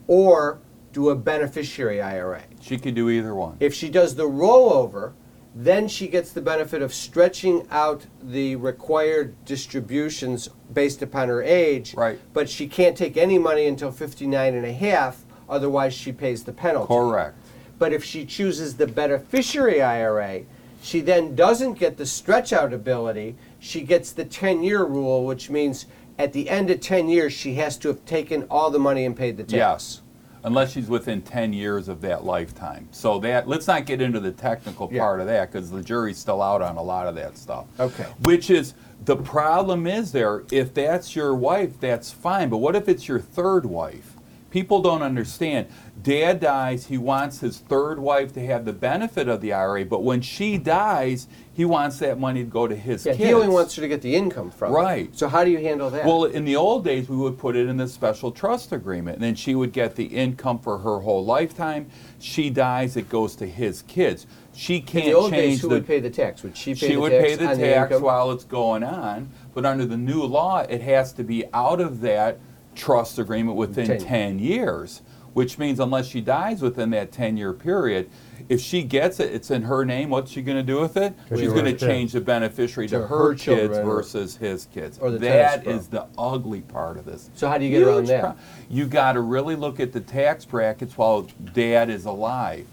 or 0.08 0.60
do 0.92 1.10
a 1.10 1.16
beneficiary 1.16 2.02
IRA. 2.02 2.44
She 2.60 2.78
could 2.78 2.96
do 2.96 3.10
either 3.10 3.34
one. 3.34 3.56
If 3.62 3.74
she 3.74 3.90
does 3.90 4.16
the 4.16 4.28
rollover, 4.28 5.14
then 5.54 5.88
she 5.88 6.08
gets 6.08 6.32
the 6.32 6.42
benefit 6.42 6.82
of 6.82 6.94
stretching 6.94 7.68
out 7.70 8.06
the 8.22 8.56
required 8.56 9.36
distributions 9.46 10.50
based 10.74 11.02
upon 11.02 11.28
her 11.28 11.44
age. 11.44 11.94
Right. 11.94 12.20
But 12.34 12.50
she 12.50 12.68
can't 12.68 12.96
take 12.96 13.18
any 13.18 13.38
money 13.38 13.66
until 13.66 13.92
59 13.92 14.56
and 14.56 14.66
a 14.66 14.72
half, 14.72 15.24
otherwise 15.50 15.94
she 15.94 16.12
pays 16.12 16.44
the 16.44 16.54
penalty. 16.54 16.88
Correct. 16.88 17.36
But 17.78 17.92
if 17.92 18.04
she 18.04 18.26
chooses 18.26 18.78
the 18.78 18.88
beneficiary 18.88 19.82
IRA, 19.82 20.44
she 20.82 21.02
then 21.02 21.36
doesn't 21.36 21.74
get 21.74 21.98
the 21.98 22.06
stretch 22.06 22.54
out 22.54 22.74
ability. 22.74 23.36
She 23.60 23.82
gets 23.82 24.12
the 24.12 24.26
10 24.26 24.64
year 24.64 24.84
rule, 24.84 25.26
which 25.26 25.50
means 25.50 25.86
at 26.18 26.34
the 26.34 26.50
end 26.50 26.70
of 26.70 26.80
10 26.80 27.10
years, 27.10 27.34
she 27.34 27.56
has 27.56 27.78
to 27.80 27.88
have 27.90 28.06
taken 28.06 28.44
all 28.44 28.70
the 28.70 28.80
money 28.80 29.06
and 29.06 29.18
paid 29.18 29.38
the 29.38 29.44
tax. 29.44 29.54
Yes. 29.54 30.02
Unless 30.44 30.72
she's 30.72 30.88
within 30.88 31.22
10 31.22 31.54
years 31.54 31.88
of 31.88 32.02
that 32.02 32.26
lifetime. 32.26 32.88
So 32.92 33.20
that 33.20 33.48
let's 33.48 33.68
not 33.68 33.86
get 33.86 34.02
into 34.02 34.20
the 34.20 34.32
technical 34.32 34.90
Yeah. 34.92 35.02
part 35.02 35.20
of 35.22 35.28
that 35.28 35.52
because 35.52 35.70
the 35.70 35.82
jury's 35.84 36.18
still 36.18 36.42
out 36.42 36.62
on 36.62 36.78
a 36.78 36.82
lot 36.82 37.08
of 37.08 37.16
that 37.16 37.38
stuff. 37.38 37.66
Okay. 37.80 38.08
Which 38.24 38.50
is 38.50 38.74
the 39.06 39.16
problem 39.18 39.86
is 39.88 40.12
there 40.12 40.44
if 40.52 40.74
that's 40.74 41.16
your 41.16 41.36
wife, 41.36 41.80
that's 41.80 42.12
fine. 42.12 42.50
But 42.50 42.58
what 42.58 42.76
if 42.76 42.90
it's 42.90 43.08
your 43.08 43.20
third 43.20 43.66
wife? 43.66 44.16
People 44.52 44.82
don't 44.82 45.02
understand. 45.02 45.68
Dad 46.04 46.42
dies, 46.42 46.88
he 46.88 46.98
wants 46.98 47.40
his 47.40 47.58
third 47.60 48.00
wife 48.00 48.34
to 48.34 48.46
have 48.46 48.66
the 48.66 48.74
benefit 48.74 49.30
of 49.30 49.40
the 49.40 49.54
IRA, 49.54 49.86
but 49.86 50.04
when 50.04 50.22
she 50.22 50.58
dies, 50.58 51.28
he 51.54 51.64
wants 51.64 52.00
that 52.00 52.20
money 52.20 52.44
to 52.44 52.50
go 52.50 52.68
to 52.68 52.76
his 52.76 53.06
Yeah, 53.06 53.14
kids. 53.14 53.24
he 53.26 53.34
only 53.34 53.48
wants 53.48 53.76
her 53.76 53.82
to 53.82 53.88
get 53.88 54.02
the 54.02 54.14
income 54.14 54.52
from 54.52 54.72
it. 54.74 54.76
Right. 54.76 55.18
So 55.18 55.30
how 55.30 55.46
do 55.46 55.52
you 55.52 55.60
handle 55.60 55.90
that? 55.92 56.06
Well, 56.06 56.26
in 56.26 56.44
the 56.44 56.58
old 56.58 56.84
days, 56.84 57.08
we 57.08 57.16
would 57.16 57.38
put 57.38 57.56
it 57.56 57.68
in 57.70 57.78
the 57.78 57.88
special 57.88 58.32
trust 58.32 58.74
agreement, 58.74 59.16
and 59.16 59.24
then 59.24 59.36
she 59.36 59.56
would 59.56 59.72
get 59.72 59.96
the 59.96 60.06
income 60.06 60.60
for 60.60 60.78
her 60.80 61.00
whole 61.00 61.24
lifetime. 61.24 61.88
She 62.20 62.50
dies, 62.50 62.98
it 62.98 63.08
goes 63.10 63.36
to 63.38 63.48
his 63.48 63.84
kids. 63.84 64.28
She 64.54 64.82
can't 64.82 65.06
the 65.06 65.14
old 65.14 65.32
change 65.32 65.42
days, 65.54 65.62
who 65.62 65.70
the. 65.70 65.76
would 65.76 65.88
pay 65.88 66.02
the 66.02 66.10
tax? 66.10 66.44
Would 66.44 66.58
she 66.58 66.74
pay 66.74 66.88
she 66.88 66.94
the 66.96 67.00
would 67.00 67.12
tax 67.12 67.24
pay 67.24 67.36
the 67.38 67.46
tax 67.56 67.92
income? 67.92 68.04
while 68.04 68.32
it's 68.32 68.44
going 68.44 68.84
on, 68.84 69.30
but 69.54 69.66
under 69.66 69.86
the 69.86 69.96
new 69.98 70.24
law, 70.24 70.60
it 70.60 70.82
has 70.82 71.14
to 71.14 71.24
be 71.24 71.46
out 71.54 71.80
of 71.80 72.02
that 72.02 72.38
trust 72.76 73.20
agreement 73.20 73.58
within 73.58 73.88
Ten. 73.88 74.00
10 74.00 74.40
years, 74.40 75.02
which 75.34 75.58
means 75.58 75.80
unless 75.80 76.08
she 76.08 76.22
dies 76.22 76.62
within 76.62 76.90
that 76.92 77.12
10 77.12 77.38
year 77.38 77.54
period, 77.54 78.10
if 78.50 78.60
she 78.60 78.84
gets 78.84 79.20
it, 79.20 79.32
it's 79.34 79.50
in 79.52 79.62
her 79.64 79.86
name. 79.86 80.10
What's 80.10 80.32
she 80.32 80.42
going 80.42 80.58
to 80.58 80.64
do 80.64 80.82
with 80.82 80.98
it? 80.98 81.14
She's 81.30 81.54
going 81.54 81.66
to 81.66 81.72
change 81.88 82.12
the 82.12 82.20
beneficiary 82.22 82.88
to, 82.90 83.00
To 83.00 83.08
her, 83.08 83.18
her 83.30 83.30
kids 83.34 83.44
children 83.44 83.86
versus 83.86 84.36
his 84.36 84.66
kids. 84.74 84.98
That 85.22 85.66
is 85.68 85.88
the 85.88 86.08
ugly 86.18 86.62
part 86.62 86.98
of 86.98 87.06
this. 87.06 87.30
So 87.36 87.48
how 87.48 87.58
do 87.58 87.64
you 87.66 87.72
get 87.72 87.88
around 87.88 88.08
that? 88.08 88.22
pro- 88.22 88.36
You 88.70 88.88
got 88.88 89.14
to 89.14 89.22
really 89.22 89.56
look 89.56 89.80
at 89.80 89.94
the 89.94 90.02
tax 90.02 90.44
brackets 90.44 90.98
while 90.98 91.28
dad 91.54 91.90
is 91.90 92.06
alive. 92.06 92.66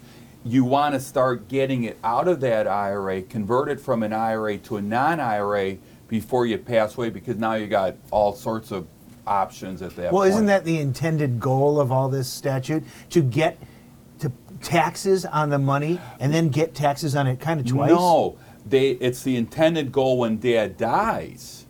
You 0.45 0.65
want 0.65 0.95
to 0.95 1.01
start 1.01 1.47
getting 1.49 1.85
it 1.85 1.99
out 2.03 2.27
of 2.27 2.41
that 2.41 2.67
IRA, 2.67 3.23
convert 3.23 3.69
it 3.69 3.79
from 3.81 4.03
an 4.03 4.13
IRA 4.13 4.57
to 4.59 4.79
a 4.79 4.83
non-IRA 4.83 5.77
before 6.09 6.47
you 6.47 6.57
pass 6.59 6.97
away, 6.97 7.11
because 7.11 7.37
now 7.37 7.55
you 7.55 7.67
got 7.67 7.95
all 8.11 8.33
sorts 8.35 8.71
of 8.73 8.87
options 9.29 9.83
at 9.83 9.95
that 9.97 10.13
Well, 10.13 10.23
point. 10.23 10.33
isn't 10.35 10.47
that 10.47 10.65
the 10.65 10.79
intended 10.79 11.39
goal 11.39 11.81
of 11.81 11.93
all 11.93 12.09
this 12.09 12.29
statute? 12.29 12.83
To 13.11 13.23
get 13.23 13.59
to 14.21 14.33
taxes 14.63 15.25
on 15.27 15.51
the 15.51 15.59
money 15.59 16.01
and 16.19 16.33
then 16.33 16.49
get 16.49 16.75
taxes 16.75 17.15
on 17.15 17.27
it 17.27 17.39
kind 17.41 17.61
of 17.61 17.67
twice? 17.67 17.91
No, 17.91 18.37
they. 18.67 18.91
It's 18.93 19.23
the 19.23 19.37
intended 19.37 19.93
goal 19.93 20.19
when 20.19 20.39
dad 20.39 20.77
dies. 20.77 21.67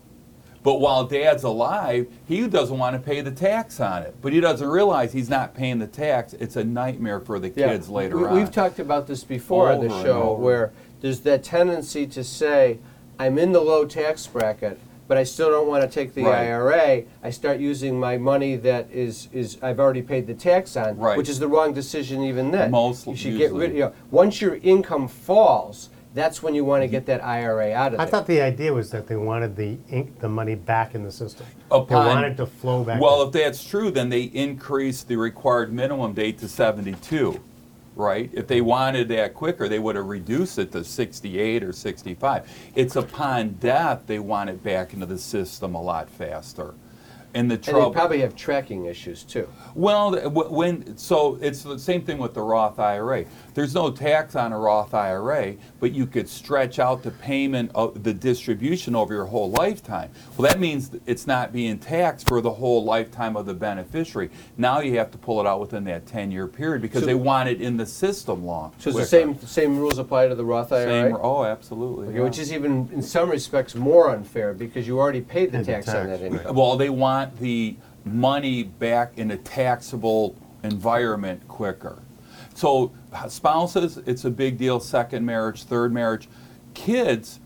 But 0.61 0.81
while 0.81 1.05
dad's 1.05 1.43
alive, 1.43 2.07
he 2.27 2.45
doesn't 2.45 2.77
want 2.77 2.93
to 2.93 2.99
pay 2.99 3.21
the 3.21 3.31
tax 3.31 3.79
on 3.79 4.03
it. 4.03 4.15
But 4.21 4.33
he 4.33 4.41
doesn't 4.41 4.67
realize 4.67 5.13
he's 5.13 5.29
not 5.29 5.55
paying 5.55 5.79
the 5.79 5.87
tax. 5.87 6.33
It's 6.33 6.57
a 6.57 6.63
nightmare 6.65 7.21
for 7.21 7.39
the 7.39 7.47
Yeah. 7.55 7.69
kids 7.69 7.87
later 7.87 8.17
we, 8.17 8.25
on. 8.25 8.35
We've 8.35 8.51
talked 8.51 8.77
about 8.77 9.07
this 9.07 9.23
before 9.23 9.71
on 9.71 9.87
the 9.87 10.03
show 10.03 10.33
where 10.33 10.73
there's 10.99 11.21
that 11.21 11.43
tendency 11.43 12.05
to 12.07 12.25
say, 12.25 12.79
I'm 13.17 13.37
in 13.39 13.53
the 13.53 13.61
low 13.61 13.85
tax 13.85 14.27
bracket, 14.27 14.79
but 15.09 15.17
I 15.17 15.23
still 15.23 15.49
don't 15.49 15.67
want 15.67 15.81
to 15.81 15.89
take 15.89 16.13
the 16.13 16.23
Right. 16.23 16.49
IRA. 16.49 17.03
I 17.23 17.31
start 17.31 17.59
using 17.59 17.99
my 17.99 18.17
money 18.19 18.55
that 18.57 18.89
is, 18.91 19.27
is 19.33 19.57
I've 19.59 19.79
already 19.79 20.03
paid 20.03 20.27
the 20.27 20.35
tax 20.35 20.77
on, 20.77 20.99
Right. 20.99 21.17
which 21.17 21.27
is 21.27 21.39
the 21.39 21.47
wrong 21.47 21.73
decision 21.73 22.23
even 22.23 22.51
then. 22.51 22.69
Most 22.69 23.07
you 23.07 23.15
should 23.15 23.35
get 23.35 23.51
rid 23.51 23.71
usually. 23.71 23.77
you 23.79 23.85
know, 23.85 23.93
once 24.11 24.39
your 24.39 24.59
income 24.61 25.07
falls, 25.07 25.89
that's 26.13 26.43
when 26.43 26.53
you 26.53 26.63
want 26.63 26.83
to 26.83 26.85
mm-hmm. 26.85 26.91
get 26.91 27.05
that 27.07 27.23
IRA 27.23 27.73
out 27.73 27.87
of 27.87 27.91
there. 27.93 28.01
I 28.01 28.05
there. 28.05 28.11
thought 28.11 28.27
the 28.27 28.39
idea 28.41 28.71
was 28.71 28.91
that 28.91 29.07
they 29.07 29.15
wanted 29.15 29.55
the 29.55 29.79
ink, 29.89 30.19
the 30.19 30.29
money 30.29 30.53
back 30.53 30.93
in 30.93 31.03
the 31.03 31.11
system. 31.11 31.47
Upon- 31.71 31.87
they 31.87 31.95
wanted 31.95 32.37
to 32.37 32.45
flow 32.45 32.83
back. 32.83 33.01
Well, 33.01 33.23
in. 33.23 33.29
if 33.29 33.33
that's 33.33 33.63
true, 33.63 33.89
then 33.89 34.09
they 34.09 34.23
increase 34.23 35.01
the 35.01 35.15
required 35.15 35.73
minimum 35.73 36.13
date 36.13 36.37
to 36.39 36.47
72, 36.47 37.39
right? 37.99 38.29
If 38.33 38.47
they 38.47 38.61
wanted 38.61 39.09
that 39.09 39.33
quicker, 39.33 39.67
they 39.67 39.77
would 39.77 39.95
have 39.95 40.07
reduced 40.07 40.57
it 40.57 40.71
to 40.71 40.83
68 40.83 41.63
or 41.63 41.73
65. 41.73 42.49
It's 42.73 42.95
upon 42.95 43.51
death 43.53 44.03
they 44.07 44.19
want 44.19 44.49
it 44.49 44.63
back 44.63 44.93
into 44.93 45.05
the 45.05 45.17
system 45.17 45.75
a 45.75 45.81
lot 45.81 46.09
faster. 46.09 46.73
And 47.35 47.51
the 47.51 47.55
and 47.55 47.63
they 47.63 47.91
probably 47.91 48.21
have 48.21 48.35
tracking 48.35 48.85
issues 48.85 49.23
too. 49.23 49.47
Well, 49.75 50.31
when 50.31 50.97
so 50.97 51.37
it's 51.41 51.61
the 51.61 51.77
same 51.77 52.03
thing 52.03 52.17
with 52.17 52.33
the 52.33 52.41
Roth 52.41 52.79
IRA. 52.79 53.25
There's 53.53 53.73
no 53.73 53.91
tax 53.91 54.35
on 54.35 54.53
a 54.53 54.57
Roth 54.59 54.93
IRA, 54.93 55.55
but 55.79 55.91
you 55.91 56.05
could 56.05 56.29
stretch 56.29 56.79
out 56.79 57.03
the 57.03 57.11
payment 57.11 57.71
of 57.75 58.03
the 58.03 58.13
distribution 58.13 58.95
over 58.95 59.13
your 59.13 59.25
whole 59.25 59.51
lifetime. 59.51 60.11
Well, 60.37 60.47
that 60.49 60.59
means 60.59 60.91
it's 61.05 61.27
not 61.27 61.51
being 61.51 61.79
taxed 61.79 62.27
for 62.27 62.41
the 62.41 62.51
whole 62.51 62.83
lifetime 62.83 63.35
of 63.35 63.45
the 63.45 63.53
beneficiary. 63.53 64.29
Now 64.57 64.79
you 64.79 64.97
have 64.97 65.11
to 65.11 65.17
pull 65.17 65.39
it 65.41 65.47
out 65.47 65.59
within 65.59 65.83
that 65.85 66.05
10-year 66.05 66.47
period 66.47 66.81
because 66.81 67.01
So- 67.01 67.05
they 67.07 67.15
want 67.15 67.49
it 67.49 67.61
in 67.61 67.77
the 67.77 67.85
system 67.85 68.45
long. 68.45 68.71
So 68.77 68.91
quicker. 68.91 69.01
it's 69.01 69.11
the 69.11 69.17
same 69.17 69.39
same 69.41 69.77
rules 69.77 69.97
apply 69.97 70.27
to 70.27 70.35
the 70.35 70.45
Roth 70.45 70.71
IRA. 70.71 71.09
Same- 71.09 71.17
oh, 71.21 71.43
absolutely. 71.43 72.07
Okay, 72.07 72.17
yeah. 72.17 72.23
Which 72.23 72.39
is 72.39 72.53
even 72.53 72.89
in 72.93 73.01
some 73.01 73.29
respects 73.29 73.75
more 73.75 74.09
unfair 74.09 74.53
because 74.53 74.87
you 74.87 74.99
already 74.99 75.21
paid 75.21 75.51
the 75.51 75.57
Paid 75.59 75.65
the 75.65 75.71
tax 75.73 75.87
on 75.89 76.07
tax, 76.07 76.07
that 76.07 76.21
income. 76.25 76.55
Well, 76.55 76.77
they 76.77 76.89
want 76.89 77.39
the 77.39 77.75
money 78.05 78.63
back 78.63 79.13
in 79.17 79.31
a 79.31 79.37
taxable 79.37 80.35
environment 80.63 81.47
quicker. 81.47 81.99
So 82.59 82.91
spouses, 83.29 83.99
it's 84.05 84.25
a 84.25 84.29
big 84.29 84.57
deal. 84.57 84.81
Second 84.81 85.25
marriage, 85.25 85.63
third 85.63 85.93
marriage, 85.93 86.27
kids. 86.73 87.39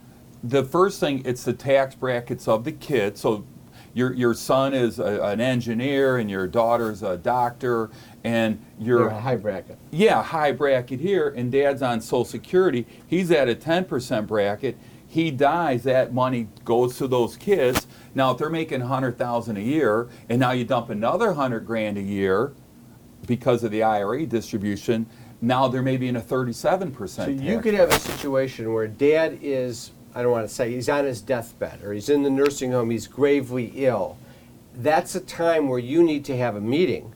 The 0.43 0.63
first 0.63 1.00
thing, 1.00 1.22
it's 1.24 1.43
the 1.43 1.53
tax 1.53 1.93
brackets 1.93 2.48
of 2.48 2.63
the 2.63 2.72
kid. 2.72 3.15
So 3.20 3.46
your 3.93 4.12
your 4.13 4.34
son 4.34 4.74
is 4.74 4.98
a, 4.98 5.22
an 5.22 5.39
engineer 5.39 6.17
and 6.17 6.32
your 6.32 6.48
daughter's 6.48 7.03
a 7.03 7.15
doctor, 7.15 7.91
and 8.24 8.60
You're 8.79 9.08
high 9.12 9.36
bracket. 9.36 9.77
yeah, 9.91 10.24
high 10.24 10.51
bracket 10.51 11.00
here, 11.00 11.29
and 11.29 11.51
dad's 11.51 11.84
on 11.84 12.01
Social 12.01 12.25
Security. 12.25 12.88
He's 13.05 13.29
at 13.29 13.48
a 13.48 13.53
10% 13.53 14.25
bracket. 14.25 14.79
He 15.08 15.29
dies, 15.29 15.84
that 15.84 16.12
money 16.12 16.48
goes 16.65 16.98
to 16.98 17.08
those 17.08 17.38
kids. 17.38 17.86
Now, 18.15 18.32
if 18.32 18.39
they're 18.39 18.50
making 18.50 18.79
100,000 18.79 19.58
a 19.58 19.62
year 19.62 20.10
and 20.27 20.39
now 20.39 20.53
you 20.53 20.65
dump 20.65 20.89
another 20.89 21.27
100 21.27 21.67
grand 21.67 22.00
a 22.00 22.01
year 22.01 22.53
because 23.25 23.63
of 23.63 23.72
the 23.72 23.84
IRA 23.84 24.25
distribution, 24.25 25.06
now 25.42 25.68
they're 25.68 25.82
maybe 25.82 26.08
in 26.08 26.15
a 26.15 26.22
37% 26.22 27.10
So 27.10 27.27
you 27.27 27.60
could 27.60 27.74
have 27.74 27.89
a 27.89 28.00
situation 28.00 28.74
where 28.74 28.88
dad 28.88 29.39
is, 29.42 29.92
I 30.15 30.22
don't 30.22 30.32
want 30.32 30.48
to 30.48 30.53
say, 30.53 30.72
he's 30.72 30.89
on 30.89 31.06
his 31.06 31.22
deathbed 31.22 31.84
or 31.84 31.94
he's 31.94 32.10
in 32.10 32.24
the 32.24 32.30
nursing 32.30 32.72
home, 32.72 32.89
he's 32.89 33.08
gravely 33.08 33.72
ill. 33.75 34.18
That's 34.75 35.15
a 35.15 35.20
time 35.20 35.68
where 35.68 35.80
you 35.80 36.03
need 36.03 36.25
to 36.25 36.38
have 36.38 36.56
a 36.56 36.62
meeting 36.62 37.13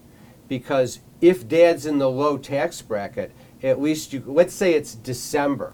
because 0.48 1.00
if 1.22 1.48
dad's 1.48 1.86
in 1.86 1.98
the 1.98 2.10
low 2.10 2.38
tax 2.38 2.82
bracket, 2.82 3.32
at 3.64 3.82
least 3.82 4.14
you, 4.14 4.24
let's 4.26 4.54
say 4.54 4.74
it's 4.74 4.94
December. 4.94 5.74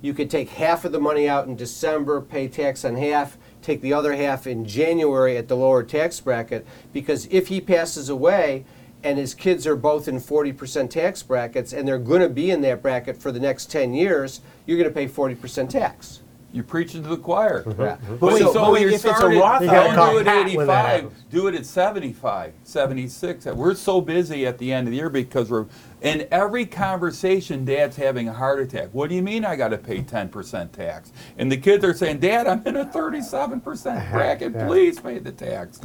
You 0.00 0.12
could 0.12 0.30
take 0.30 0.50
half 0.50 0.84
of 0.84 0.92
the 0.92 1.00
money 1.00 1.28
out 1.28 1.46
in 1.46 1.56
December, 1.56 2.20
pay 2.20 2.46
tax 2.46 2.84
on 2.84 2.96
half, 2.96 3.38
take 3.62 3.80
the 3.80 3.94
other 3.94 4.14
half 4.14 4.46
in 4.46 4.66
January 4.66 5.38
at 5.38 5.48
the 5.48 5.56
lower 5.56 5.82
tax 5.82 6.20
bracket 6.20 6.66
because 6.92 7.26
if 7.30 7.48
he 7.48 7.60
passes 7.60 8.10
away, 8.10 8.64
and 9.04 9.18
his 9.18 9.34
kids 9.34 9.66
are 9.66 9.76
both 9.76 10.08
in 10.08 10.16
40% 10.16 10.90
tax 10.90 11.22
brackets 11.22 11.72
and 11.72 11.86
they're 11.86 11.98
going 11.98 12.22
to 12.22 12.28
be 12.28 12.50
in 12.50 12.62
that 12.62 12.82
bracket 12.82 13.16
for 13.16 13.30
the 13.30 13.38
next 13.38 13.70
10 13.70 13.92
years, 13.94 14.40
you're 14.66 14.78
going 14.78 14.88
to 14.88 14.94
pay 14.94 15.06
40% 15.06 15.68
tax. 15.68 16.20
You're 16.52 16.62
preaching 16.62 17.02
to 17.02 17.08
the 17.08 17.16
choir. 17.16 17.64
Yeah. 17.66 17.96
But 18.20 18.32
wait, 18.32 18.38
So- 18.42 18.54
but 18.54 18.72
wait, 18.72 18.82
you're 18.82 18.90
if 18.90 19.04
it's 19.04 19.20
a 19.20 19.28
Roth 19.28 19.60
You 19.62 19.66
don't 19.68 20.12
do 20.12 20.18
it 20.18 20.26
at 20.28 20.46
85, 20.46 21.10
do 21.28 21.48
it 21.48 21.54
at 21.56 21.66
75, 21.66 22.52
76. 22.62 23.46
We're 23.46 23.74
so 23.74 24.00
busy 24.00 24.46
at 24.46 24.58
the 24.58 24.72
end 24.72 24.86
of 24.86 24.92
the 24.92 24.96
year 24.98 25.10
because 25.10 25.50
we're, 25.50 25.66
in 26.00 26.28
every 26.30 26.64
conversation, 26.64 27.64
dad's 27.64 27.96
having 27.96 28.28
a 28.28 28.32
heart 28.32 28.60
attack. 28.60 28.90
What 28.92 29.08
do 29.10 29.16
you 29.16 29.22
mean 29.22 29.44
I 29.44 29.56
got 29.56 29.68
to 29.70 29.78
pay 29.78 30.00
10% 30.02 30.70
tax? 30.70 31.12
And 31.38 31.50
the 31.50 31.56
kids 31.56 31.84
are 31.84 31.92
saying, 31.92 32.20
Dad, 32.20 32.46
I'm 32.46 32.64
in 32.66 32.76
a 32.76 32.84
37% 32.86 34.12
bracket. 34.12 34.52
Yeah. 34.54 34.66
Please 34.68 35.00
pay 35.00 35.18
the 35.18 35.32
tax. 35.32 35.80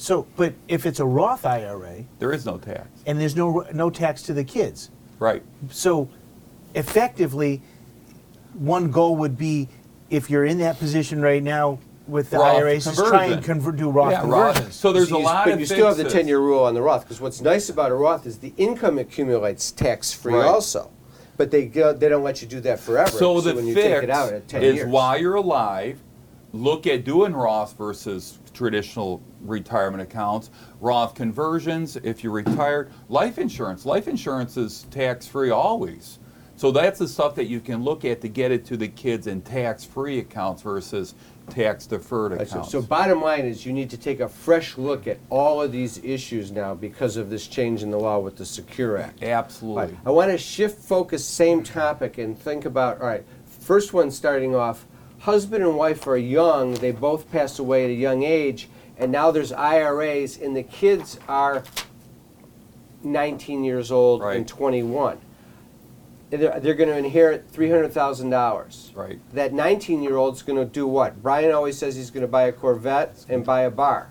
So, 0.00 0.26
but 0.36 0.54
if 0.68 0.86
it's 0.86 1.00
a 1.00 1.04
Roth 1.04 1.44
IRA 1.44 2.04
There 2.20 2.32
is 2.32 2.46
no 2.46 2.56
tax. 2.56 2.86
and 3.04 3.20
there's 3.20 3.34
no 3.34 3.64
no 3.74 3.90
tax 3.90 4.22
to 4.22 4.32
the 4.32 4.44
kids, 4.44 4.90
Right. 5.18 5.42
so 5.70 6.08
effectively, 6.76 7.60
one 8.54 8.92
goal 8.92 9.16
would 9.16 9.36
be 9.36 9.68
if 10.08 10.30
you're 10.30 10.44
in 10.44 10.58
that 10.58 10.78
position 10.78 11.20
right 11.20 11.42
now 11.42 11.80
with 12.06 12.30
the 12.30 12.38
Roth 12.38 12.56
IRAs, 12.58 12.86
is 12.86 12.96
try 12.96 13.24
and 13.26 13.44
convert, 13.44 13.74
do 13.76 13.90
Roth 13.90 14.12
Yeah, 14.12 14.20
Roth. 14.26 14.54
conversions. 14.54 14.76
So 14.76 14.92
there's 14.92 15.10
a 15.10 15.16
You- 15.18 15.24
lot 15.24 15.44
but 15.46 15.54
of 15.54 15.60
you 15.60 15.66
still 15.66 15.88
have 15.88 15.96
the 15.96 16.04
fixes. 16.04 16.20
10-year 16.20 16.38
rule 16.38 16.62
on 16.62 16.74
the 16.74 16.80
Roth 16.80 17.02
because 17.02 17.20
what's 17.20 17.40
nice 17.40 17.68
about 17.68 17.90
a 17.90 17.94
Roth 17.94 18.24
is 18.24 18.38
the 18.38 18.52
income 18.56 18.98
accumulates 18.98 19.72
tax-free 19.72 20.32
Right. 20.32 20.46
also. 20.46 20.90
But 21.36 21.50
they 21.50 21.66
go, 21.66 21.92
they 21.92 22.08
don't 22.08 22.22
let 22.22 22.40
you 22.40 22.46
do 22.48 22.60
that 22.60 22.78
forever. 22.80 23.10
So 23.10 23.40
the 23.40 23.52
when 23.54 23.66
you 23.66 23.74
take 23.74 24.02
it 24.04 24.10
out 24.10 24.32
at 24.32 24.46
10 24.48 24.62
is 24.62 24.74
years. 24.76 24.88
while 24.88 25.18
you're 25.18 25.34
alive, 25.34 25.98
look 26.52 26.86
at 26.86 27.04
doing 27.04 27.34
Roth 27.34 27.76
versus 27.76 28.38
traditional 28.54 29.22
retirement 29.42 30.02
accounts, 30.02 30.50
Roth 30.80 31.14
conversions 31.14 31.96
if 31.96 32.24
you're 32.24 32.32
retired, 32.32 32.90
life 33.08 33.38
insurance. 33.38 33.84
Life 33.86 34.08
insurance 34.08 34.56
is 34.56 34.84
tax 34.90 35.26
free 35.26 35.50
always. 35.50 36.18
So 36.56 36.72
that's 36.72 36.98
the 36.98 37.06
stuff 37.06 37.36
that 37.36 37.44
you 37.44 37.60
can 37.60 37.84
look 37.84 38.04
at 38.04 38.20
to 38.22 38.28
get 38.28 38.50
it 38.50 38.64
to 38.66 38.76
the 38.76 38.88
kids 38.88 39.28
in 39.28 39.42
tax 39.42 39.84
free 39.84 40.18
accounts 40.18 40.60
versus 40.62 41.14
tax 41.50 41.86
deferred 41.86 42.32
Right, 42.32 42.48
so- 42.48 42.54
accounts. 42.56 42.72
So 42.72 42.82
bottom 42.82 43.22
line 43.22 43.44
is 43.44 43.64
you 43.64 43.72
need 43.72 43.90
to 43.90 43.96
take 43.96 44.18
a 44.18 44.28
fresh 44.28 44.76
look 44.76 45.06
at 45.06 45.18
all 45.30 45.62
of 45.62 45.70
these 45.70 46.02
issues 46.02 46.50
now 46.50 46.74
because 46.74 47.16
of 47.16 47.30
this 47.30 47.46
change 47.46 47.84
in 47.84 47.92
the 47.92 47.96
law 48.00 48.18
with 48.18 48.36
the 48.36 48.44
Secure 48.44 48.98
Act. 48.98 49.22
Absolutely. 49.22 49.92
right, 49.92 49.96
I 50.04 50.10
want 50.10 50.32
to 50.32 50.38
shift 50.38 50.80
focus, 50.82 51.24
same 51.24 51.62
topic, 51.62 52.18
and 52.18 52.36
think 52.36 52.64
about, 52.64 53.00
all 53.00 53.06
right, 53.06 53.24
first 53.46 53.92
one 53.92 54.10
starting 54.10 54.56
off, 54.56 54.84
husband 55.20 55.64
and 55.64 55.76
wife 55.76 56.06
are 56.06 56.16
young, 56.16 56.74
they 56.74 56.92
both 56.92 57.30
passed 57.30 57.58
away 57.58 57.84
at 57.84 57.90
a 57.90 57.94
young 57.94 58.22
age, 58.22 58.68
and 58.96 59.10
now 59.12 59.30
there's 59.30 59.52
IRAs, 59.52 60.38
and 60.38 60.56
the 60.56 60.62
kids 60.62 61.18
are 61.28 61.62
19 63.02 63.64
years 63.64 63.90
old 63.90 64.22
Right. 64.22 64.36
and 64.36 64.46
21. 64.48 65.18
They're, 66.30 66.60
they're 66.60 66.74
going 66.74 66.90
to 66.90 66.96
inherit 66.98 67.50
$300,000. 67.52 68.94
Right. 68.96 69.18
That 69.32 69.52
19 69.54 70.02
year 70.02 70.16
old's 70.16 70.42
going 70.42 70.58
to 70.58 70.64
do 70.64 70.86
what? 70.86 71.22
Brian 71.22 71.52
always 71.54 71.78
says 71.78 71.96
he's 71.96 72.10
going 72.10 72.22
to 72.22 72.28
buy 72.28 72.42
a 72.42 72.52
Corvette 72.52 73.24
and 73.28 73.44
buy 73.44 73.62
a 73.62 73.70
bar. 73.70 74.10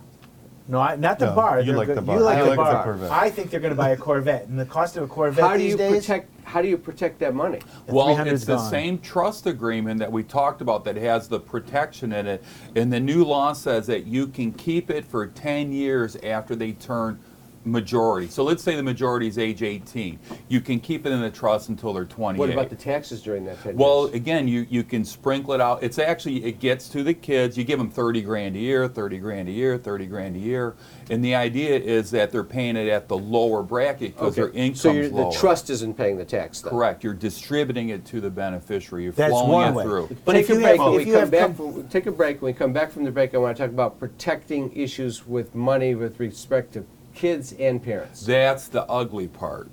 No, 0.69 0.79
I, 0.79 0.95
not 0.95 1.19
the 1.19 1.27
No, 1.27 1.35
bar. 1.35 1.59
you 1.59 1.67
They're 1.67 1.77
like 1.77 1.87
go- 1.87 1.95
the 1.95 2.01
bar. 2.01 2.17
You 2.17 2.23
like 2.23 2.37
I 2.37 2.41
the 2.41 2.47
like 2.49 2.57
the 2.57 2.63
bar. 2.63 2.83
Corvette. 2.83 3.11
I 3.11 3.29
think 3.29 3.51
they're 3.51 3.59
going 3.59 3.71
to 3.71 3.77
buy 3.77 3.89
a 3.91 3.97
Corvette, 3.97 4.47
and 4.47 4.59
the 4.59 4.65
cost 4.65 4.97
of 4.97 5.03
a 5.03 5.07
Corvette 5.07 5.43
How 5.43 5.53
do 5.53 5.59
these 5.59 5.71
you 5.73 5.77
days. 5.77 5.91
protect? 6.01 6.29
How 6.47 6.61
do 6.61 6.69
you 6.69 6.77
protect 6.77 7.19
that 7.19 7.35
money? 7.35 7.59
The 7.87 7.93
Well, 7.93 8.17
it's 8.25 8.45
the 8.45 8.55
gone. 8.55 8.69
same 8.69 8.99
trust 8.99 9.45
agreement 9.47 9.99
that 9.99 10.09
we 10.09 10.23
talked 10.23 10.61
about 10.61 10.85
that 10.85 10.95
has 10.95 11.27
the 11.27 11.41
protection 11.41 12.13
in 12.13 12.25
it. 12.25 12.41
And 12.73 12.91
the 12.91 13.01
new 13.01 13.25
law 13.25 13.51
says 13.51 13.85
that 13.87 14.07
you 14.07 14.27
can 14.27 14.53
keep 14.53 14.89
it 14.89 15.03
for 15.03 15.27
10 15.27 15.73
years 15.73 16.15
after 16.23 16.55
they 16.55 16.71
turn 16.71 17.19
majority. 17.67 18.27
So 18.27 18.43
let's 18.43 18.63
say 18.63 18.75
the 18.75 18.83
majority 18.83 19.27
is 19.27 19.37
age 19.37 19.61
18. 19.63 20.19
You 20.49 20.61
can 20.61 20.79
keep 20.79 21.05
it 21.05 21.11
in 21.11 21.21
the 21.21 21.29
trust 21.29 21.69
until 21.69 21.93
they're 21.93 22.05
28. 22.05 22.39
What 22.39 22.49
about 22.49 22.69
the 22.69 22.75
taxes 22.75 23.21
during 23.21 23.45
that 23.45 23.61
10 23.63 23.75
Well, 23.75 24.03
years? 24.05 24.15
again, 24.15 24.47
you, 24.47 24.65
you 24.69 24.83
can 24.83 25.03
sprinkle 25.05 25.53
it 25.53 25.61
out. 25.61 25.83
It's 25.83 25.99
actually, 25.99 26.43
it 26.45 26.59
gets 26.59 26.89
to 26.89 27.03
the 27.03 27.13
kids. 27.13 27.57
You 27.57 27.63
give 27.63 27.77
them 27.79 27.89
30 27.89 28.21
grand 28.21 28.55
a 28.55 28.59
year, 28.59 28.87
30 28.87 29.17
grand 29.19 29.49
a 29.49 29.51
year, 29.51 29.77
30 29.77 30.05
grand 30.05 30.35
a 30.35 30.39
year. 30.39 30.75
And 31.09 31.23
the 31.23 31.35
idea 31.35 31.75
is 31.77 32.09
that 32.11 32.31
they're 32.31 32.43
paying 32.43 32.75
it 32.75 32.87
at 32.87 33.07
the 33.07 33.17
lower 33.17 33.63
bracket 33.63 34.15
because 34.15 34.35
their 34.35 34.49
income's 34.49 34.81
so 34.81 34.91
you're, 34.91 35.09
the 35.09 35.15
lower. 35.15 35.31
trust 35.31 35.69
isn't 35.69 35.95
paying 35.95 36.17
the 36.17 36.25
tax 36.25 36.61
then? 36.61 36.71
Correct. 36.71 37.03
You're 37.03 37.13
distributing 37.13 37.89
it 37.89 38.05
to 38.05 38.21
the 38.21 38.29
beneficiary. 38.29 39.03
You're 39.03 39.13
That's 39.13 39.31
flowing 39.31 39.49
one 39.51 39.67
it 39.73 39.75
way. 39.75 39.83
through. 39.83 40.17
But 40.25 40.33
take 40.33 40.43
if 40.45 40.49
a 40.49 40.53
you 40.53 40.59
break 40.59 40.77
have- 40.79 40.79
when 40.79 40.93
if 40.93 40.97
we 40.97 41.05
you 41.05 41.13
come 41.13 41.19
have 41.21 41.31
back. 41.31 41.57
com- 41.57 41.73
From, 41.73 41.87
take 41.87 42.05
a 42.05 42.11
break. 42.11 42.41
When 42.41 42.53
we 42.53 42.57
come 42.57 42.73
back 42.73 42.91
from 42.91 43.03
the 43.03 43.11
break, 43.11 43.33
I 43.33 43.37
want 43.37 43.57
to 43.57 43.63
talk 43.63 43.71
about 43.71 43.99
protecting 43.99 44.71
issues 44.75 45.25
with 45.27 45.55
money 45.55 45.95
with 45.95 46.19
respect 46.19 46.73
to 46.73 46.85
kids 47.17 47.53
and 47.59 47.83
parents. 47.83 48.25
That's 48.25 48.67
the 48.67 48.83
ugly 48.83 49.27
part. 49.27 49.69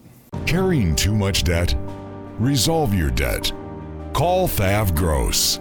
Carrying 0.47 0.97
too 0.97 1.15
much 1.15 1.45
debt? 1.45 1.75
Resolve 2.39 2.95
your 2.95 3.11
debt. 3.11 3.53
Call 4.15 4.49
Thav 4.49 4.97
Gross. 4.97 5.61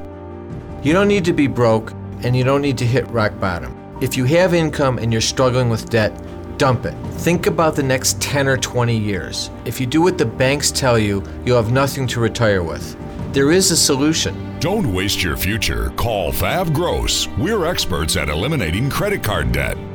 You 0.82 0.94
don't 0.94 1.10
need 1.10 1.26
to 1.26 1.34
be 1.34 1.48
broke, 1.48 1.92
and 2.24 2.36
you 2.36 2.46
don't 2.46 2.62
need 2.62 2.78
to 2.78 2.86
hit 2.86 3.06
rock 3.12 3.38
bottom. 3.40 3.78
If 4.02 4.16
you 4.16 4.24
have 4.26 4.54
income 4.54 4.98
and 4.98 5.12
you're 5.12 5.22
struggling 5.22 5.70
with 5.70 5.90
debt, 5.90 6.14
dump 6.58 6.86
it. 6.86 6.96
Think 7.16 7.48
about 7.48 7.76
the 7.76 7.84
next 7.84 8.22
10 8.22 8.48
or 8.48 8.58
20 8.58 8.98
years. 8.98 9.50
If 9.66 9.82
you 9.82 9.86
do 9.86 10.02
what 10.02 10.18
the 10.18 10.26
banks 10.26 10.72
tell 10.72 10.98
you, 10.98 11.22
you'll 11.46 11.62
have 11.62 11.74
nothing 11.74 12.08
to 12.08 12.22
retire 12.22 12.64
with. 12.64 12.96
There 13.34 13.52
is 13.52 13.72
a 13.72 13.78
solution. 13.78 14.58
Don't 14.60 14.94
waste 14.94 15.22
your 15.22 15.36
future. 15.36 15.90
Call 15.98 16.32
Thav 16.32 16.74
Gross. 16.74 17.28
We're 17.38 17.66
experts 17.66 18.16
at 18.16 18.30
eliminating 18.30 18.90
credit 18.90 19.22
card 19.22 19.52
debt. 19.52 19.78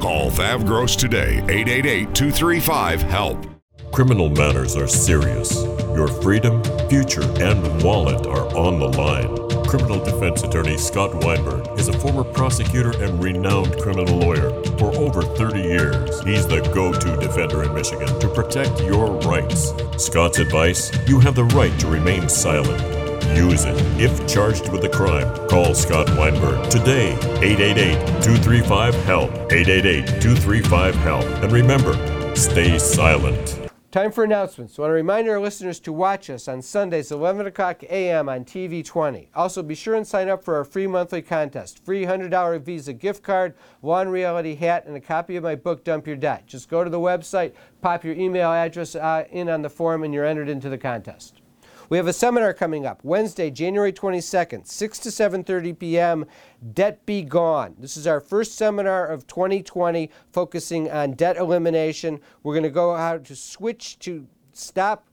Call 0.00 0.30
Thav 0.30 0.64
Gross 0.64 0.96
today, 0.96 1.40
888 1.50 2.14
235 2.14 3.02
HELP. 3.02 3.46
Criminal 3.92 4.30
matters 4.30 4.74
are 4.74 4.86
serious. 4.86 5.62
Your 5.94 6.08
freedom, 6.08 6.64
future, 6.88 7.20
and 7.38 7.82
wallet 7.82 8.26
are 8.26 8.46
on 8.56 8.80
the 8.80 8.88
line. 8.88 9.36
Criminal 9.66 10.02
defense 10.02 10.42
attorney 10.42 10.78
Scott 10.78 11.22
Weinberg 11.22 11.78
is 11.78 11.88
a 11.88 11.98
former 11.98 12.24
prosecutor 12.24 12.92
and 13.04 13.22
renowned 13.22 13.78
criminal 13.78 14.16
lawyer. 14.16 14.50
For 14.78 14.90
over 14.96 15.20
30 15.20 15.60
years, 15.60 16.22
he's 16.22 16.46
the 16.46 16.62
go 16.74 16.94
to 16.94 17.16
defender 17.18 17.64
in 17.64 17.74
Michigan 17.74 18.08
to 18.20 18.28
protect 18.28 18.80
your 18.80 19.10
rights. 19.28 19.74
Scott's 19.98 20.38
advice 20.38 20.90
you 21.06 21.20
have 21.20 21.34
the 21.34 21.44
right 21.44 21.78
to 21.78 21.88
remain 21.88 22.26
silent. 22.26 22.99
Use 23.36 23.64
it. 23.64 23.76
If 24.00 24.26
charged 24.26 24.68
with 24.70 24.84
a 24.84 24.88
crime, 24.88 25.48
call 25.48 25.74
Scott 25.74 26.08
Weinberg 26.16 26.68
today, 26.70 27.12
888 27.42 27.94
235 28.22 28.94
HELP. 29.04 29.30
888 29.52 30.06
235 30.20 30.94
HELP. 30.96 31.24
And 31.42 31.52
remember, 31.52 32.36
stay 32.36 32.78
silent. 32.78 33.60
Time 33.90 34.12
for 34.12 34.22
announcements. 34.22 34.78
I 34.78 34.82
want 34.82 34.90
to 34.90 34.94
remind 34.94 35.28
our 35.28 35.40
listeners 35.40 35.80
to 35.80 35.92
watch 35.92 36.30
us 36.30 36.46
on 36.46 36.62
Sundays, 36.62 37.10
11 37.10 37.46
o'clock 37.46 37.82
a.m. 37.82 38.28
on 38.28 38.44
TV 38.44 38.84
20. 38.84 39.30
Also, 39.34 39.64
be 39.64 39.74
sure 39.74 39.96
and 39.96 40.06
sign 40.06 40.28
up 40.28 40.44
for 40.44 40.54
our 40.54 40.64
free 40.64 40.86
monthly 40.86 41.22
contest. 41.22 41.84
Free 41.84 42.04
$100 42.04 42.60
Visa 42.60 42.92
gift 42.92 43.24
card, 43.24 43.52
Law 43.82 44.00
and 44.00 44.12
Reality 44.12 44.54
hat, 44.54 44.86
and 44.86 44.96
a 44.96 45.00
copy 45.00 45.34
of 45.34 45.42
my 45.42 45.56
book, 45.56 45.82
Dump 45.82 46.06
Your 46.06 46.14
Debt. 46.14 46.46
Just 46.46 46.68
go 46.68 46.84
to 46.84 46.90
the 46.90 47.00
website, 47.00 47.52
pop 47.82 48.04
your 48.04 48.14
email 48.14 48.52
address 48.52 48.94
uh, 48.94 49.24
in 49.32 49.48
on 49.48 49.62
the 49.62 49.68
form, 49.68 50.04
and 50.04 50.14
you're 50.14 50.24
entered 50.24 50.48
into 50.48 50.68
the 50.68 50.78
contest. 50.78 51.39
We 51.90 51.96
have 51.96 52.06
a 52.06 52.12
seminar 52.12 52.54
coming 52.54 52.86
up 52.86 53.02
Wednesday, 53.02 53.50
January 53.50 53.92
22nd, 53.92 54.64
6 54.64 54.98
to 55.00 55.08
7:30 55.08 55.76
p.m. 55.76 56.24
Debt 56.72 57.04
Be 57.04 57.20
Gone. 57.22 57.74
This 57.80 57.96
is 57.96 58.06
our 58.06 58.20
first 58.20 58.54
seminar 58.54 59.08
of 59.08 59.26
2020 59.26 60.08
focusing 60.32 60.88
on 60.88 61.14
debt 61.14 61.36
elimination. 61.36 62.20
We're 62.44 62.54
going 62.54 62.62
to 62.62 62.70
go 62.70 62.94
how 62.94 63.18
to 63.18 63.34
switch 63.34 63.98
to 64.00 64.28
stop 64.52 65.08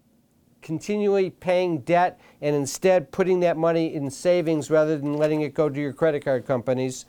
continually 0.61 1.31
paying 1.31 1.79
debt 1.79 2.19
and 2.41 2.55
instead 2.55 3.11
putting 3.11 3.39
that 3.39 3.57
money 3.57 3.95
in 3.95 4.11
savings 4.11 4.69
rather 4.69 4.99
than 4.99 5.17
letting 5.17 5.41
it 5.41 5.55
go 5.55 5.69
to 5.69 5.81
your 5.81 5.93
credit 5.93 6.23
card 6.23 6.45
companies 6.45 7.07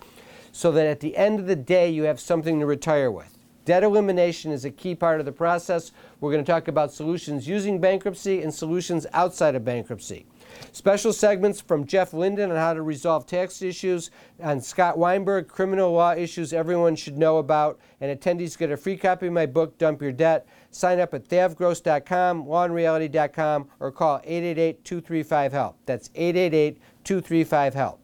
so 0.51 0.73
that 0.73 0.87
at 0.87 1.01
the 1.01 1.15
end 1.15 1.39
of 1.39 1.47
the 1.47 1.57
day 1.57 1.91
you 1.91 2.05
have 2.05 2.19
something 2.19 2.59
to 2.59 2.65
retire 2.65 3.11
with. 3.11 3.38
Debt 3.69 3.85
elimination 3.85 4.51
is 4.51 4.65
a 4.65 4.71
key 4.71 4.95
part 4.95 5.21
of 5.21 5.27
the 5.27 5.33
process. 5.33 5.93
We're 6.23 6.33
going 6.33 6.43
to 6.43 6.51
talk 6.51 6.69
about 6.69 6.91
solutions 6.91 7.47
using 7.47 7.79
bankruptcy 7.79 8.41
and 8.41 8.55
solutions 8.55 9.07
outside 9.13 9.55
of 9.55 9.63
bankruptcy. 9.63 10.25
Special 10.73 11.13
segments 11.13 11.61
from 11.61 11.85
Jeff 11.85 12.15
Linden 12.15 12.51
on 12.51 12.57
how 12.57 12.73
to 12.73 12.81
resolve 12.81 13.27
tax 13.27 13.61
issues, 13.61 14.11
and 14.39 14.65
Scott 14.65 14.97
Weinberg, 14.97 15.49
criminal 15.49 15.93
law 15.93 16.13
issues 16.13 16.55
everyone 16.55 16.97
should 16.97 17.19
know 17.19 17.37
about. 17.37 17.79
And 18.01 18.19
attendees 18.19 18.57
get 18.57 18.71
a 18.71 18.77
free 18.79 18.97
copy 18.97 19.27
of 19.27 19.35
my 19.35 19.45
book, 19.45 19.77
Dump 19.77 20.01
Your 20.01 20.13
Debt. 20.13 20.47
Sign 20.71 20.99
up 20.99 21.13
at 21.13 21.29
thavgross.com, 21.29 22.47
lawandreality.com, 22.47 23.69
or 23.81 23.93
call 23.93 24.23
888 24.25 24.83
235 24.83 25.53
HELP. 25.53 25.77
That's 25.85 26.09
888 26.15 26.81
235 27.05 27.75
HELP. 27.75 28.01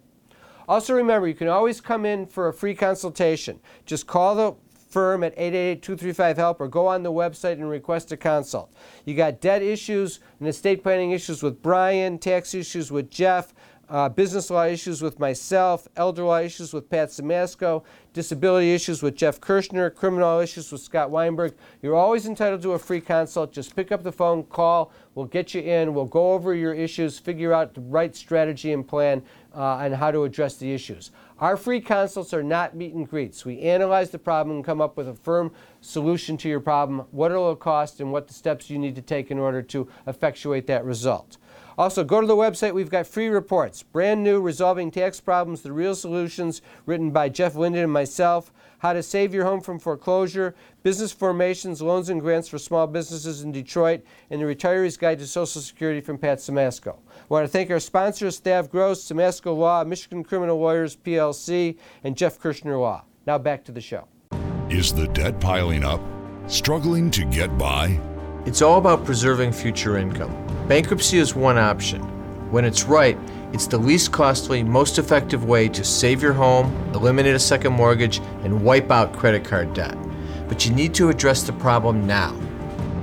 Also, 0.68 0.94
remember, 0.94 1.26
you 1.26 1.34
can 1.34 1.48
always 1.48 1.80
come 1.80 2.04
in 2.04 2.26
for 2.26 2.48
a 2.48 2.52
free 2.52 2.74
consultation. 2.74 3.60
Just 3.86 4.06
call 4.06 4.34
the 4.34 4.54
firm 4.94 5.24
at 5.24 5.36
888-235-HELP 5.36 6.60
or 6.60 6.68
go 6.68 6.86
on 6.86 7.02
the 7.02 7.10
website 7.10 7.54
and 7.54 7.68
request 7.68 8.12
a 8.12 8.16
consult. 8.16 8.72
You 9.04 9.16
got 9.16 9.40
debt 9.40 9.60
issues 9.60 10.20
and 10.38 10.48
estate 10.48 10.84
planning 10.84 11.10
issues 11.10 11.42
with 11.42 11.60
Brian, 11.60 12.16
tax 12.16 12.54
issues 12.54 12.92
with 12.92 13.10
Jeff, 13.10 13.52
uh, 13.88 14.08
business 14.08 14.50
law 14.50 14.64
issues 14.64 15.02
with 15.02 15.18
myself, 15.18 15.88
elder 15.96 16.22
law 16.22 16.38
issues 16.38 16.72
with 16.72 16.88
Pat 16.88 17.08
Simasko, 17.08 17.82
disability 18.12 18.72
issues 18.72 19.02
with 19.02 19.16
Jeff 19.16 19.40
Kirschner, 19.40 19.90
criminal 19.90 20.38
issues 20.38 20.70
with 20.70 20.80
Scott 20.80 21.10
Weinberg. 21.10 21.54
You're 21.82 21.96
always 21.96 22.26
entitled 22.26 22.62
to 22.62 22.72
a 22.72 22.78
free 22.78 23.00
consult. 23.00 23.52
Just 23.52 23.74
pick 23.74 23.90
up 23.90 24.04
the 24.04 24.12
phone, 24.12 24.44
call, 24.44 24.92
we'll 25.16 25.26
get 25.26 25.54
you 25.54 25.60
in, 25.60 25.92
we'll 25.92 26.04
go 26.04 26.32
over 26.32 26.54
your 26.54 26.72
issues, 26.72 27.18
figure 27.18 27.52
out 27.52 27.74
the 27.74 27.80
right 27.80 28.14
strategy 28.14 28.72
and 28.72 28.86
plan 28.86 29.24
uh, 29.54 29.60
on 29.60 29.92
how 29.92 30.12
to 30.12 30.22
address 30.22 30.56
the 30.56 30.72
issues. 30.72 31.10
Our 31.40 31.56
free 31.56 31.80
consults 31.80 32.32
are 32.32 32.44
not 32.44 32.76
meet 32.76 32.94
and 32.94 33.08
greets. 33.08 33.44
We 33.44 33.60
analyze 33.60 34.10
the 34.10 34.20
problem 34.20 34.54
and 34.54 34.64
come 34.64 34.80
up 34.80 34.96
with 34.96 35.08
a 35.08 35.14
firm 35.14 35.50
solution 35.80 36.36
to 36.38 36.48
your 36.48 36.60
problem, 36.60 37.06
what 37.10 37.32
it'll 37.32 37.56
cost, 37.56 38.00
and 38.00 38.12
what 38.12 38.28
the 38.28 38.34
steps 38.34 38.70
you 38.70 38.78
need 38.78 38.94
to 38.94 39.02
take 39.02 39.32
in 39.32 39.38
order 39.40 39.60
to 39.60 39.88
effectuate 40.06 40.68
that 40.68 40.84
result. 40.84 41.36
Also, 41.76 42.04
go 42.04 42.20
to 42.20 42.26
the 42.26 42.36
website. 42.36 42.72
We've 42.72 42.88
got 42.88 43.08
free 43.08 43.26
reports, 43.26 43.82
brand 43.82 44.22
new 44.22 44.40
Resolving 44.40 44.92
Tax 44.92 45.20
Problems, 45.20 45.62
the 45.62 45.72
Real 45.72 45.96
Solutions, 45.96 46.62
written 46.86 47.10
by 47.10 47.28
Jeff 47.28 47.56
Linden 47.56 47.82
and 47.82 47.92
myself. 47.92 48.52
How 48.84 48.92
to 48.92 49.02
Save 49.02 49.32
Your 49.32 49.46
Home 49.46 49.62
from 49.62 49.78
Foreclosure, 49.78 50.54
Business 50.82 51.10
Formations, 51.10 51.80
Loans 51.80 52.10
and 52.10 52.20
Grants 52.20 52.48
for 52.48 52.58
Small 52.58 52.86
Businesses 52.86 53.40
in 53.40 53.50
Detroit, 53.50 54.02
and 54.28 54.42
The 54.42 54.44
Retiree's 54.44 54.98
Guide 54.98 55.18
to 55.20 55.26
Social 55.26 55.62
Security 55.62 56.02
from 56.02 56.18
Pat 56.18 56.36
Simasko. 56.36 56.90
I 56.90 57.24
want 57.30 57.44
to 57.44 57.48
thank 57.48 57.70
our 57.70 57.80
sponsors, 57.80 58.38
Thav 58.38 58.68
Gross, 58.68 59.02
Simasko 59.02 59.56
Law, 59.56 59.84
Michigan 59.84 60.22
Criminal 60.22 60.58
Lawyers, 60.58 60.96
PLC, 60.96 61.78
and 62.02 62.14
Jeff 62.14 62.38
Kirschner 62.38 62.76
Law. 62.76 63.04
Now 63.26 63.38
back 63.38 63.64
to 63.64 63.72
the 63.72 63.80
show. 63.80 64.06
Is 64.68 64.92
the 64.92 65.08
debt 65.08 65.40
piling 65.40 65.82
up? 65.82 66.02
Struggling 66.46 67.10
to 67.12 67.24
get 67.24 67.56
by? 67.56 67.98
It's 68.44 68.60
all 68.60 68.76
about 68.76 69.06
preserving 69.06 69.52
future 69.52 69.96
income. 69.96 70.30
Bankruptcy 70.68 71.16
is 71.16 71.34
one 71.34 71.56
option. 71.56 72.02
When 72.50 72.66
it's 72.66 72.84
right, 72.84 73.18
it's 73.54 73.68
the 73.68 73.78
least 73.78 74.10
costly, 74.10 74.64
most 74.64 74.98
effective 74.98 75.44
way 75.44 75.68
to 75.68 75.84
save 75.84 76.20
your 76.20 76.32
home, 76.32 76.74
eliminate 76.92 77.36
a 77.36 77.38
second 77.38 77.72
mortgage, 77.72 78.18
and 78.42 78.64
wipe 78.64 78.90
out 78.90 79.12
credit 79.12 79.44
card 79.44 79.72
debt. 79.72 79.96
But 80.48 80.66
you 80.66 80.74
need 80.74 80.92
to 80.94 81.08
address 81.08 81.44
the 81.44 81.52
problem 81.52 82.04
now. 82.04 82.36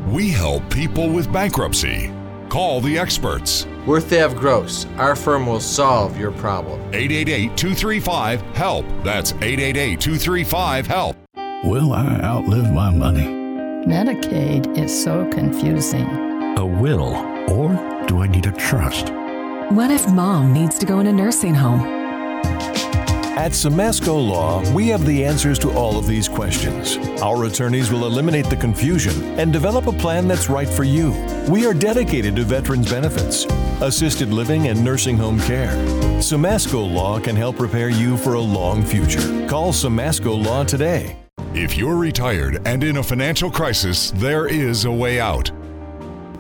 We 0.10 0.30
help 0.30 0.70
people 0.70 1.10
with 1.10 1.32
bankruptcy. 1.32 2.12
Call 2.50 2.82
the 2.82 3.00
experts. 3.00 3.66
We're 3.88 4.02
Thav 4.02 4.38
Gross. 4.38 4.86
Our 4.98 5.16
firm 5.16 5.48
will 5.48 5.62
solve 5.62 6.20
your 6.20 6.32
problem. 6.34 6.82
888 6.94 7.56
235 7.56 8.42
HELP. 8.54 8.86
That's 9.06 9.32
888 9.32 10.02
235 10.02 10.88
HELP. 10.88 11.16
Will 11.64 11.94
I 11.94 12.20
outlive 12.22 12.74
my 12.74 12.90
money? 12.90 13.26
Medicaid 13.88 14.78
is 14.78 14.92
so 15.04 15.30
confusing. 15.32 16.08
A 16.58 16.66
will, 16.66 17.16
or 17.50 18.06
do 18.06 18.22
I 18.22 18.28
need 18.28 18.48
a 18.48 18.52
trust? 18.52 19.14
What 19.72 19.90
if 19.90 20.06
mom 20.10 20.52
needs 20.52 20.78
to 20.80 20.86
go 20.86 21.00
in 21.00 21.08
a 21.08 21.14
nursing 21.14 21.56
home? 21.56 21.80
At 23.38 23.54
Simasko 23.54 24.08
Law, 24.08 24.70
we 24.74 24.90
have 24.90 25.06
the 25.06 25.24
answers 25.24 25.58
to 25.60 25.72
all 25.72 25.98
of 25.98 26.06
these 26.06 26.28
questions. 26.28 26.98
Our 27.22 27.46
attorneys 27.46 27.90
will 27.90 28.06
eliminate 28.06 28.48
the 28.48 28.58
confusion 28.58 29.24
and 29.40 29.54
develop 29.54 29.88
a 29.88 29.94
plan 29.94 30.28
that's 30.28 30.50
right 30.50 30.68
for 30.68 30.84
you. 30.84 31.12
We 31.48 31.66
are 31.66 31.74
dedicated 31.74 32.36
to 32.36 32.44
veterans 32.44 32.92
benefits, 32.92 33.46
assisted 33.80 34.34
living, 34.34 34.68
and 34.68 34.84
nursing 34.84 35.16
home 35.16 35.40
care. 35.40 35.72
Simasko 36.20 36.94
Law 36.94 37.22
can 37.22 37.38
help 37.38 37.56
prepare 37.56 37.90
you 37.90 38.18
for 38.18 38.34
a 38.34 38.42
long 38.42 38.84
future. 38.84 39.48
Call 39.48 39.72
Simasko 39.72 40.46
Law 40.46 40.66
today. 40.66 41.16
If 41.54 41.78
you're 41.78 41.96
retired 41.96 42.62
and 42.68 42.84
in 42.84 42.98
a 42.98 43.04
financial 43.04 43.50
crisis, 43.50 44.12
there 44.12 44.48
is 44.48 44.84
a 44.84 44.92
way 44.92 45.22
out. 45.22 45.50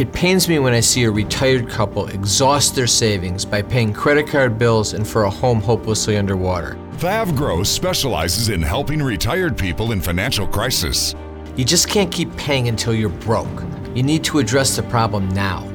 It 0.02 0.12
pains 0.14 0.50
me 0.50 0.58
when 0.58 0.74
I 0.74 0.80
see 0.80 1.04
a 1.04 1.12
retired 1.12 1.70
couple 1.70 2.08
exhaust 2.08 2.74
their 2.74 2.88
savings 2.88 3.46
by 3.46 3.62
paying 3.62 3.94
credit 3.94 4.26
card 4.26 4.58
bills 4.58 4.94
and 4.94 5.08
for 5.08 5.26
a 5.26 5.30
home 5.30 5.62
hopelessly 5.62 6.18
underwater. 6.18 6.76
Thav 6.94 7.38
Gross 7.38 7.70
specializes 7.70 8.50
in 8.50 8.64
helping 8.64 9.00
retired 9.00 9.56
people 9.56 9.92
in 9.92 10.02
financial 10.02 10.48
crisis. 10.48 11.14
You 11.56 11.66
just 11.66 11.88
can't 11.88 12.12
keep 12.12 12.36
paying 12.36 12.68
until 12.68 12.96
you're 12.96 13.10
broke. 13.10 13.62
You 13.94 14.02
need 14.02 14.24
to 14.24 14.40
address 14.40 14.76
the 14.76 14.82
problem 14.82 15.30
now. 15.36 15.66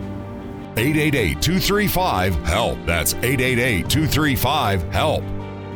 888 0.76 1.40
235 1.40 2.34
HELP. 2.34 2.78
That's 2.84 3.14
888 3.14 3.88
235 3.88 4.82
HELP. 4.92 5.22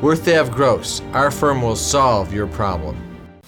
We're 0.03 0.17
Thav 0.17 0.51
Gross. 0.51 1.03
Our 1.13 1.31
firm 1.31 1.63
will 1.63 1.77
solve 1.77 2.35
your 2.35 2.49
problem. 2.49 2.97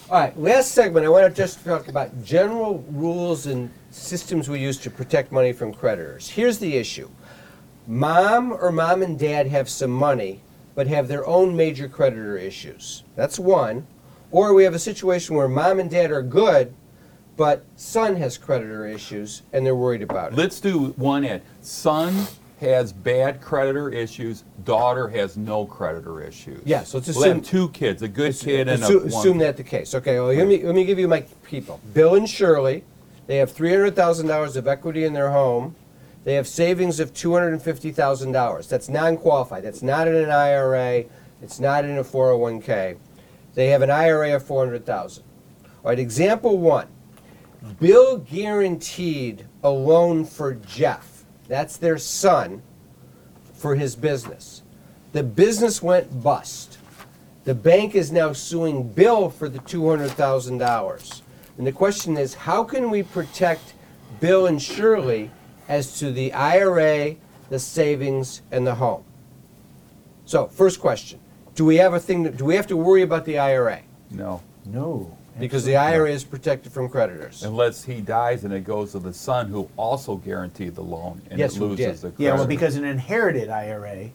All 0.09 0.21
right, 0.21 0.39
last 0.39 0.71
segment, 0.71 1.05
I 1.05 1.09
want 1.09 1.29
to 1.29 1.37
just 1.37 1.65
talk 1.65 1.89
about 1.89 2.23
general 2.23 2.85
rules 2.93 3.47
and 3.47 3.69
systems 3.93 4.49
we 4.49 4.59
use 4.59 4.79
to 4.79 4.91
protect 4.91 5.33
money 5.33 5.53
from 5.53 5.73
creditors. 5.73 6.29
Here's 6.31 6.59
the 6.59 6.77
issue 6.77 7.09
mom 7.87 8.53
or 8.53 8.71
mom 8.71 9.03
and 9.03 9.19
dad 9.19 9.47
have 9.49 9.69
some 9.69 9.91
money, 9.91 10.41
but 10.75 10.87
have 10.87 11.09
their 11.09 11.27
own 11.27 11.57
major 11.57 11.89
creditor 11.89 12.37
issues. 12.37 13.03
That's 13.17 13.39
one. 13.39 13.87
Or 14.31 14.55
we 14.55 14.65
have 14.65 14.75
a 14.75 14.79
situation 14.79 15.37
where 15.37 15.49
mom 15.49 15.79
and 15.81 15.91
dad 15.91 16.11
are 16.11 16.23
good, 16.23 16.73
but 17.37 17.65
son 17.77 18.17
has 18.17 18.39
creditor 18.39 18.87
issues 18.87 19.43
and 19.53 19.67
they're 19.67 19.75
worried 19.77 20.03
about 20.03 20.33
it. 20.33 20.39
Let's 20.39 20.61
do 20.61 20.87
one 20.97 21.25
end. 21.25 21.43
Son 21.61 22.15
has 22.61 22.93
bad 22.93 23.41
creditor 23.41 23.91
issues. 23.91 24.45
Daughter 24.65 25.09
has 25.09 25.37
no 25.37 25.67
creditor 25.67 26.23
issues. 26.23 26.63
Yes, 26.65 26.95
let's 26.95 27.09
We'll 27.09 27.25
have 27.25 27.33
assume- 27.39 27.43
two 27.43 27.69
kids, 27.71 28.01
a 28.03 28.09
good 28.09 28.31
Assu- 28.33 28.45
kid 28.45 28.69
and 28.69 28.83
a 28.85 28.87
one. 28.99 29.07
assume 29.09 29.39
that 29.39 29.57
the 29.57 29.65
case. 29.65 29.95
Okay, 29.97 30.21
well, 30.21 30.33
let 30.33 30.47
me 30.47 30.63
let 30.65 30.75
me 30.75 30.85
give 30.85 30.99
you 31.01 31.09
my 31.09 31.25
people. 31.45 31.81
Bill 31.93 32.15
and 32.15 32.31
Shirley, 32.31 32.85
they 33.33 33.39
have 33.39 33.51
three 33.51 33.71
hundred 33.71 33.97
thousand 33.97 34.27
dollars 34.27 34.57
of 34.57 34.69
equity 34.69 35.05
in 35.05 35.15
their 35.15 35.31
home. 35.31 35.75
They 36.25 36.35
have 36.35 36.47
savings 36.47 37.01
of 37.01 37.15
two 37.15 37.33
hundred 37.33 37.55
and 37.55 37.63
fifty 37.63 37.91
thousand 37.91 38.33
dollars. 38.33 38.69
That's 38.69 38.91
non-qualified. 38.91 39.65
That's 39.65 39.83
not 39.83 40.07
in 40.07 40.15
an 40.15 40.29
IRA. 40.29 41.05
It's 41.41 41.59
not 41.59 41.87
in 41.87 41.97
a 41.97 42.05
four 42.05 42.27
hundred 42.27 42.43
one 42.43 42.61
k. 42.61 42.97
They 43.55 43.69
have 43.69 43.81
an 43.81 43.89
IRA 43.89 44.37
of 44.37 44.45
four 44.45 44.63
hundred 44.63 44.85
thousand. 44.85 45.25
All 45.65 45.89
right. 45.89 45.99
Example 45.99 46.59
one. 46.59 46.89
Bill 47.81 48.19
guaranteed 48.19 49.47
a 49.65 49.71
loan 49.71 50.27
for 50.27 50.53
Jeff. 50.53 51.25
That's 51.49 51.79
their 51.79 51.97
son 51.97 52.61
for 53.55 53.77
his 53.77 53.97
business. 53.97 54.63
The 55.13 55.23
business 55.23 55.81
went 55.81 56.23
bust. 56.23 56.77
The 57.45 57.55
bank 57.55 57.95
is 57.95 58.13
now 58.13 58.35
suing 58.35 58.91
Bill 58.91 59.31
for 59.31 59.49
the 59.49 59.59
$200,000. 59.61 61.23
And 61.59 61.67
the 61.67 61.73
question 61.73 62.17
is 62.17 62.35
how 62.35 62.65
can 62.65 62.91
we 62.91 63.03
protect 63.03 63.75
Bill 64.21 64.47
and 64.47 64.61
Shirley 64.61 65.31
as 65.69 65.99
to 65.99 66.13
the 66.13 66.33
IRA, 66.33 67.17
the 67.51 67.59
savings, 67.59 68.43
and 68.51 68.67
the 68.67 68.75
home? 68.75 69.05
So, 70.25 70.47
first 70.47 70.81
question 70.81 71.21
Do 71.55 71.65
we 71.65 71.77
have 71.77 71.95
a 71.95 72.01
thing, 72.01 72.23
that, 72.23 72.37
do 72.37 72.45
we 72.45 72.55
have 72.57 72.67
to 72.69 72.77
worry 72.77 73.03
about 73.03 73.25
the 73.25 73.39
IRA? 73.39 73.81
No. 74.11 74.41
No. 74.65 75.17
Because 75.41 75.65
the 75.65 75.77
IRA 75.77 76.11
is 76.11 76.25
protected 76.25 76.73
from 76.73 76.91
creditors. 76.91 77.43
Unless 77.43 77.85
he 77.85 78.03
dies 78.03 78.45
and 78.45 78.53
it 78.53 78.65
goes 78.65 78.93
to 78.93 78.99
the 78.99 79.15
son 79.15 79.49
who 79.49 79.69
also 79.79 80.17
guaranteed 80.17 80.75
the 80.75 80.83
loan 80.83 81.23
and 81.31 81.39
Yes, 81.39 81.57
it 81.57 81.59
who 81.59 81.69
loses 81.69 81.79
did. 81.79 81.95
the 81.97 82.01
credit. 82.17 82.23
Yeah, 82.23 82.35
well, 82.35 82.47
because 82.47 82.77
an 82.77 82.85
inherited 82.85 83.49
IRA 83.49 84.11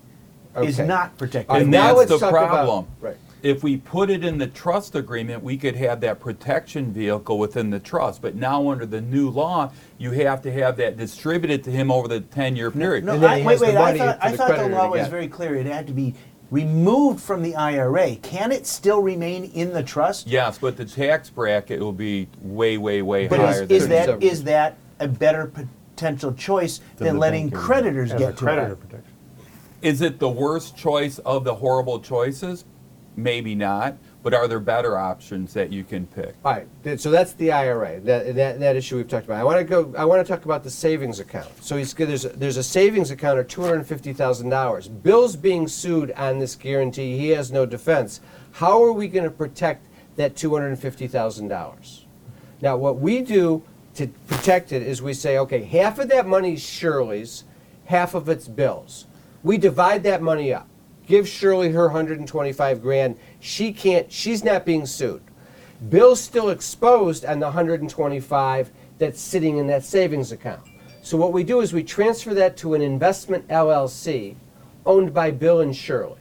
is 0.61 0.79
Okay. 0.79 0.87
not 0.87 1.17
protected. 1.17 1.49
All 1.49 1.55
right, 1.55 1.63
And 1.63 1.71
now 1.71 1.87
that's 1.95 1.97
let's 1.97 2.11
the 2.11 2.19
talk 2.19 2.31
problem. 2.31 2.85
About, 2.85 2.87
right. 3.01 3.17
If 3.43 3.63
we 3.63 3.77
put 3.77 4.09
it 4.09 4.23
in 4.23 4.37
the 4.37 4.47
trust 4.47 4.95
agreement, 4.95 5.43
we 5.43 5.57
could 5.57 5.75
have 5.75 6.01
that 6.01 6.19
protection 6.19 6.91
vehicle 6.91 7.37
within 7.37 7.69
the 7.69 7.79
trust. 7.79 8.21
But 8.21 8.35
now, 8.35 8.69
under 8.69 8.85
the 8.85 9.01
new 9.01 9.29
law, 9.29 9.71
you 9.97 10.11
have 10.11 10.41
to 10.43 10.51
have 10.51 10.77
that 10.77 10.97
distributed 10.97 11.63
to 11.65 11.71
him 11.71 11.91
over 11.91 12.07
the 12.07 12.21
10 12.21 12.55
year 12.55 12.71
period. 12.71 13.03
No, 13.05 13.13
And 13.13 13.23
then 13.23 13.29
I, 13.29 13.39
he 13.39 13.45
wait, 13.45 13.51
has 13.53 13.59
the 13.59 13.65
wait. 13.67 13.75
I 13.77 13.81
money 13.81 13.99
thought, 13.99 14.19
for 14.19 14.25
I 14.25 14.31
the 14.31 14.37
thought 14.37 14.47
the 14.47 14.53
creditor 14.55 14.75
law 14.75 14.83
to 14.85 14.89
was 14.91 15.01
get. 15.01 15.11
very 15.11 15.27
clear. 15.27 15.55
It 15.55 15.65
had 15.67 15.87
to 15.87 15.93
be 15.93 16.15
removed 16.49 17.19
from 17.21 17.43
the 17.43 17.55
IRA. 17.55 18.15
Can 18.17 18.51
it 18.51 18.65
still 18.65 19.01
remain 19.01 19.45
in 19.45 19.73
the 19.73 19.83
trust? 19.83 20.27
Yes, 20.27 20.57
but 20.57 20.77
the 20.77 20.85
tax 20.85 21.29
bracket 21.29 21.79
will 21.79 21.91
be 21.93 22.27
way, 22.41 22.77
way, 22.77 23.01
way 23.01 23.27
But 23.27 23.39
higher 23.39 23.63
is, 23.63 23.69
is 23.71 23.81
than 23.83 23.89
that 23.91 24.05
seven. 24.05 24.21
is 24.21 24.43
that 24.45 24.77
a 24.99 25.07
better 25.07 25.51
potential 25.95 26.33
choice 26.33 26.79
than, 26.95 27.07
the 27.07 27.19
letting 27.19 27.49
banking. 27.49 27.59
creditors 27.65 28.11
As 28.13 28.19
get 28.19 28.29
a 28.29 28.33
to 28.33 28.37
creditor 28.37 28.73
it? 28.73 28.79
protection. 28.79 29.13
Is 29.81 30.01
it 30.01 30.19
the 30.19 30.29
worst 30.29 30.75
choice 30.75 31.19
of 31.19 31.43
the 31.43 31.53
horrible 31.55 31.99
choices? 31.99 32.65
Maybe 33.17 33.55
not. 33.55 33.97
But 34.23 34.33
are 34.33 34.47
there 34.47 34.59
better 34.59 34.97
options 34.97 35.53
that 35.53 35.71
you 35.71 35.83
can 35.83 36.05
pick? 36.07 36.35
All 36.45 36.53
right, 36.53 36.99
so 36.99 37.09
that's 37.11 37.33
the 37.33 37.51
IRA, 37.51 37.99
that, 38.01 38.35
that, 38.35 38.59
that 38.59 38.75
issue 38.75 38.97
we've 38.97 39.07
talked 39.07 39.25
about. 39.25 39.39
I 39.39 39.43
want 39.43 39.57
to 39.59 39.63
go, 39.63 39.93
I 39.97 40.03
want 40.05 40.25
to 40.25 40.29
talk 40.31 40.43
about 40.45 40.63
the 40.63 40.69
savings 40.69 41.19
account. 41.19 41.47
So 41.63 41.77
he's, 41.77 41.93
there's, 41.93 42.25
a- 42.25 42.29
there's 42.29 42.57
a 42.57 42.63
savings 42.63 43.09
account 43.09 43.39
of 43.39 43.47
$250,000. 43.47 45.03
Bill's 45.03 45.35
being 45.37 45.67
sued 45.67 46.11
on 46.11 46.39
this 46.39 46.55
guarantee, 46.55 47.17
he 47.17 47.29
has 47.29 47.51
no 47.51 47.65
defense. 47.65 48.19
How 48.53 48.83
are 48.83 48.91
we 48.91 49.07
going 49.07 49.23
to 49.23 49.31
protect 49.31 49.87
that 50.17 50.35
$250,000? 50.35 52.03
Now, 52.61 52.75
what 52.75 52.99
we 52.99 53.21
do 53.21 53.63
to 53.95 54.07
protect 54.27 54.71
it 54.73 54.81
is 54.81 55.01
we 55.01 55.13
say, 55.13 55.37
okay, 55.37 55.63
half 55.63 55.99
of 55.99 56.09
that 56.09 56.27
money 56.27 56.53
is 56.53 56.61
Shirley's, 56.61 57.45
half 57.85 58.13
of 58.13 58.27
it's 58.27 58.47
Bill's. 58.47 59.05
We 59.41 59.57
divide 59.57 60.03
that 60.03 60.21
money 60.21 60.53
up. 60.53 60.67
Give 61.07 61.27
Shirley 61.27 61.71
her 61.71 61.85
125 61.85 62.81
grand. 62.81 63.17
She 63.39 63.71
can't, 63.71 64.11
she's 64.11 64.43
not 64.43 64.65
being 64.65 64.85
sued. 64.85 65.21
Bill's 65.89 66.19
still 66.19 66.49
exposed 66.49 67.25
on 67.25 67.39
the 67.39 67.45
125 67.47 68.71
that's 68.97 69.21
sitting 69.21 69.57
in 69.57 69.67
that 69.67 69.83
savings 69.83 70.31
account. 70.31 70.61
So 71.01 71.17
what 71.17 71.31
we 71.31 71.43
do 71.43 71.61
is 71.61 71.71
we 71.71 71.83
transfer 71.83 72.33
that 72.33 72.57
to 72.57 72.73
an 72.73 72.81
investment 72.81 73.47
LLC 73.47 74.35
owned 74.85 75.13
by 75.13 75.31
Bill 75.31 75.61
and 75.61 75.75
Shirley. 75.75 76.19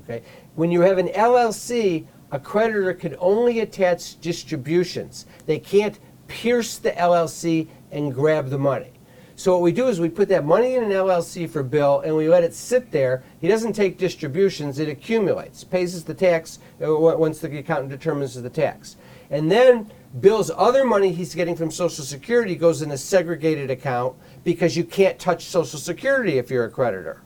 Okay? 0.00 0.22
When 0.56 0.72
you 0.72 0.80
have 0.80 0.98
an 0.98 1.08
LLC, 1.08 2.06
a 2.32 2.40
creditor 2.40 2.94
can 2.94 3.14
only 3.20 3.60
attach 3.60 4.20
distributions. 4.20 5.26
They 5.46 5.60
can't 5.60 6.00
pierce 6.26 6.78
the 6.78 6.90
LLC 6.92 7.68
and 7.92 8.12
grab 8.12 8.48
the 8.48 8.58
money. 8.58 8.95
So 9.38 9.52
what 9.52 9.60
we 9.60 9.70
do 9.70 9.88
is 9.88 10.00
we 10.00 10.08
put 10.08 10.30
that 10.30 10.46
money 10.46 10.76
in 10.76 10.84
an 10.84 10.90
LLC 10.90 11.48
for 11.48 11.62
Bill 11.62 12.00
and 12.00 12.16
we 12.16 12.26
let 12.26 12.42
it 12.42 12.54
sit 12.54 12.90
there. 12.90 13.22
He 13.38 13.48
doesn't 13.48 13.74
take 13.74 13.98
distributions, 13.98 14.78
it 14.78 14.88
accumulates, 14.88 15.62
pays 15.62 15.94
us 15.94 16.04
the 16.04 16.14
tax 16.14 16.58
uh, 16.82 16.94
once 16.96 17.38
the 17.40 17.58
accountant 17.58 17.90
determines 17.90 18.40
the 18.40 18.48
tax. 18.48 18.96
And 19.28 19.50
then 19.50 19.92
Bill's 20.20 20.50
other 20.56 20.86
money 20.86 21.12
he's 21.12 21.34
getting 21.34 21.54
from 21.54 21.70
Social 21.70 22.02
Security 22.02 22.56
goes 22.56 22.80
in 22.80 22.90
a 22.92 22.96
segregated 22.96 23.70
account 23.70 24.16
because 24.42 24.74
you 24.74 24.84
can't 24.84 25.18
touch 25.18 25.44
Social 25.44 25.78
Security 25.78 26.38
if 26.38 26.50
you're 26.50 26.64
a 26.64 26.70
creditor. 26.70 27.20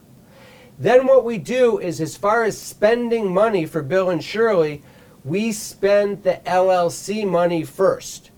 Then 0.80 1.06
what 1.06 1.24
we 1.24 1.38
do 1.38 1.78
is, 1.78 2.00
as 2.00 2.16
far 2.16 2.42
as 2.42 2.60
spending 2.60 3.32
money 3.32 3.66
for 3.66 3.82
Bill 3.82 4.10
and 4.10 4.24
Shirley, 4.24 4.82
we 5.24 5.52
spend 5.52 6.24
the 6.24 6.40
LLC 6.44 7.28
money 7.28 7.62
first 7.62 8.30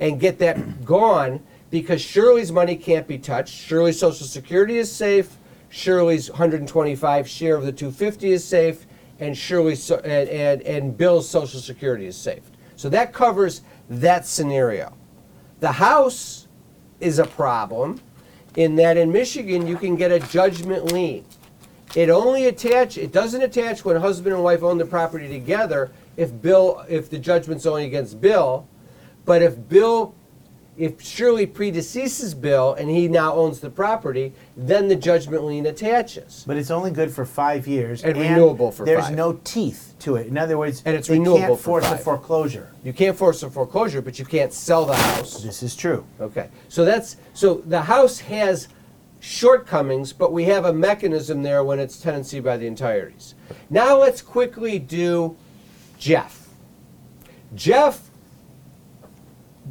and 0.00 0.20
get 0.20 0.38
that 0.38 0.84
gone 0.84 1.40
because 1.70 2.00
Shirley's 2.00 2.50
money 2.50 2.76
can't 2.76 3.06
be 3.06 3.18
touched. 3.18 3.54
Shirley's 3.54 3.98
Social 3.98 4.26
Security 4.26 4.78
is 4.78 4.90
safe. 4.90 5.36
Shirley's 5.70 6.30
125 6.30 7.28
share 7.28 7.56
of 7.56 7.64
the 7.64 7.72
250 7.72 8.32
is 8.32 8.44
safe, 8.44 8.86
and 9.20 9.36
Shirley's 9.36 9.90
and, 9.90 10.06
and, 10.06 10.62
and 10.62 10.96
Bill's 10.96 11.28
Social 11.28 11.60
Security 11.60 12.06
is 12.06 12.16
safe. 12.16 12.42
So 12.76 12.88
that 12.88 13.12
covers 13.12 13.62
that 13.90 14.26
scenario. 14.26 14.94
The 15.60 15.72
house 15.72 16.46
is 17.00 17.18
a 17.18 17.26
problem 17.26 18.00
in 18.56 18.76
that 18.76 18.96
in 18.96 19.12
Michigan 19.12 19.66
you 19.66 19.76
can 19.76 19.96
get 19.96 20.10
a 20.10 20.20
judgment 20.20 20.92
lien. 20.92 21.24
It 21.94 22.10
only 22.10 22.46
attach 22.46 22.98
it 22.98 23.12
doesn't 23.12 23.42
attach 23.42 23.84
when 23.84 23.96
husband 23.96 24.34
and 24.34 24.44
wife 24.44 24.62
own 24.62 24.78
the 24.78 24.86
property 24.86 25.28
together 25.28 25.90
if 26.16 26.40
Bill 26.40 26.84
if 26.88 27.10
the 27.10 27.18
judgment's 27.18 27.66
only 27.66 27.86
against 27.86 28.20
Bill, 28.20 28.66
but 29.24 29.42
if 29.42 29.68
Bill 29.68 30.14
if 30.78 31.02
Shirley 31.02 31.46
predeceases 31.46 32.40
Bill 32.40 32.72
and 32.74 32.88
he 32.88 33.08
now 33.08 33.34
owns 33.34 33.58
the 33.60 33.68
property, 33.68 34.32
then 34.56 34.86
the 34.88 34.94
judgment 34.96 35.44
lien 35.44 35.66
attaches. 35.66 36.44
But 36.46 36.56
it's 36.56 36.70
only 36.70 36.92
good 36.92 37.12
for 37.12 37.24
five 37.26 37.66
years 37.66 38.04
And 38.04 38.16
renewable 38.16 38.70
for 38.70 38.86
There's 38.86 39.06
five. 39.06 39.16
no 39.16 39.40
teeth 39.44 39.94
to 40.00 40.14
it. 40.16 40.28
In 40.28 40.38
other 40.38 40.56
words, 40.56 40.82
And 40.86 40.96
it's 40.96 41.08
they 41.08 41.18
renewable 41.18 41.38
can't 41.40 41.58
for 41.58 41.62
force 41.80 41.84
a 41.86 41.88
five. 41.90 42.02
foreclosure. 42.02 42.70
You 42.84 42.92
can't 42.92 43.16
force 43.16 43.42
a 43.42 43.50
foreclosure, 43.50 44.00
but 44.00 44.18
you 44.20 44.24
can't 44.24 44.52
sell 44.52 44.84
the 44.86 44.94
house. 44.94 45.42
This 45.42 45.62
is 45.64 45.74
true. 45.74 46.06
Okay, 46.20 46.48
so 46.68 46.84
that's, 46.84 47.16
so 47.34 47.54
the 47.66 47.82
house 47.82 48.20
has 48.20 48.68
shortcomings, 49.20 50.12
but 50.12 50.32
we 50.32 50.44
have 50.44 50.64
a 50.64 50.72
mechanism 50.72 51.42
there 51.42 51.64
when 51.64 51.80
it's 51.80 51.98
tenancy 52.00 52.38
by 52.38 52.56
the 52.56 52.66
entireties. 52.68 53.34
Now 53.68 53.98
let's 53.98 54.22
quickly 54.22 54.78
do 54.78 55.36
Jeff. 55.98 56.48
Jeff, 57.54 58.07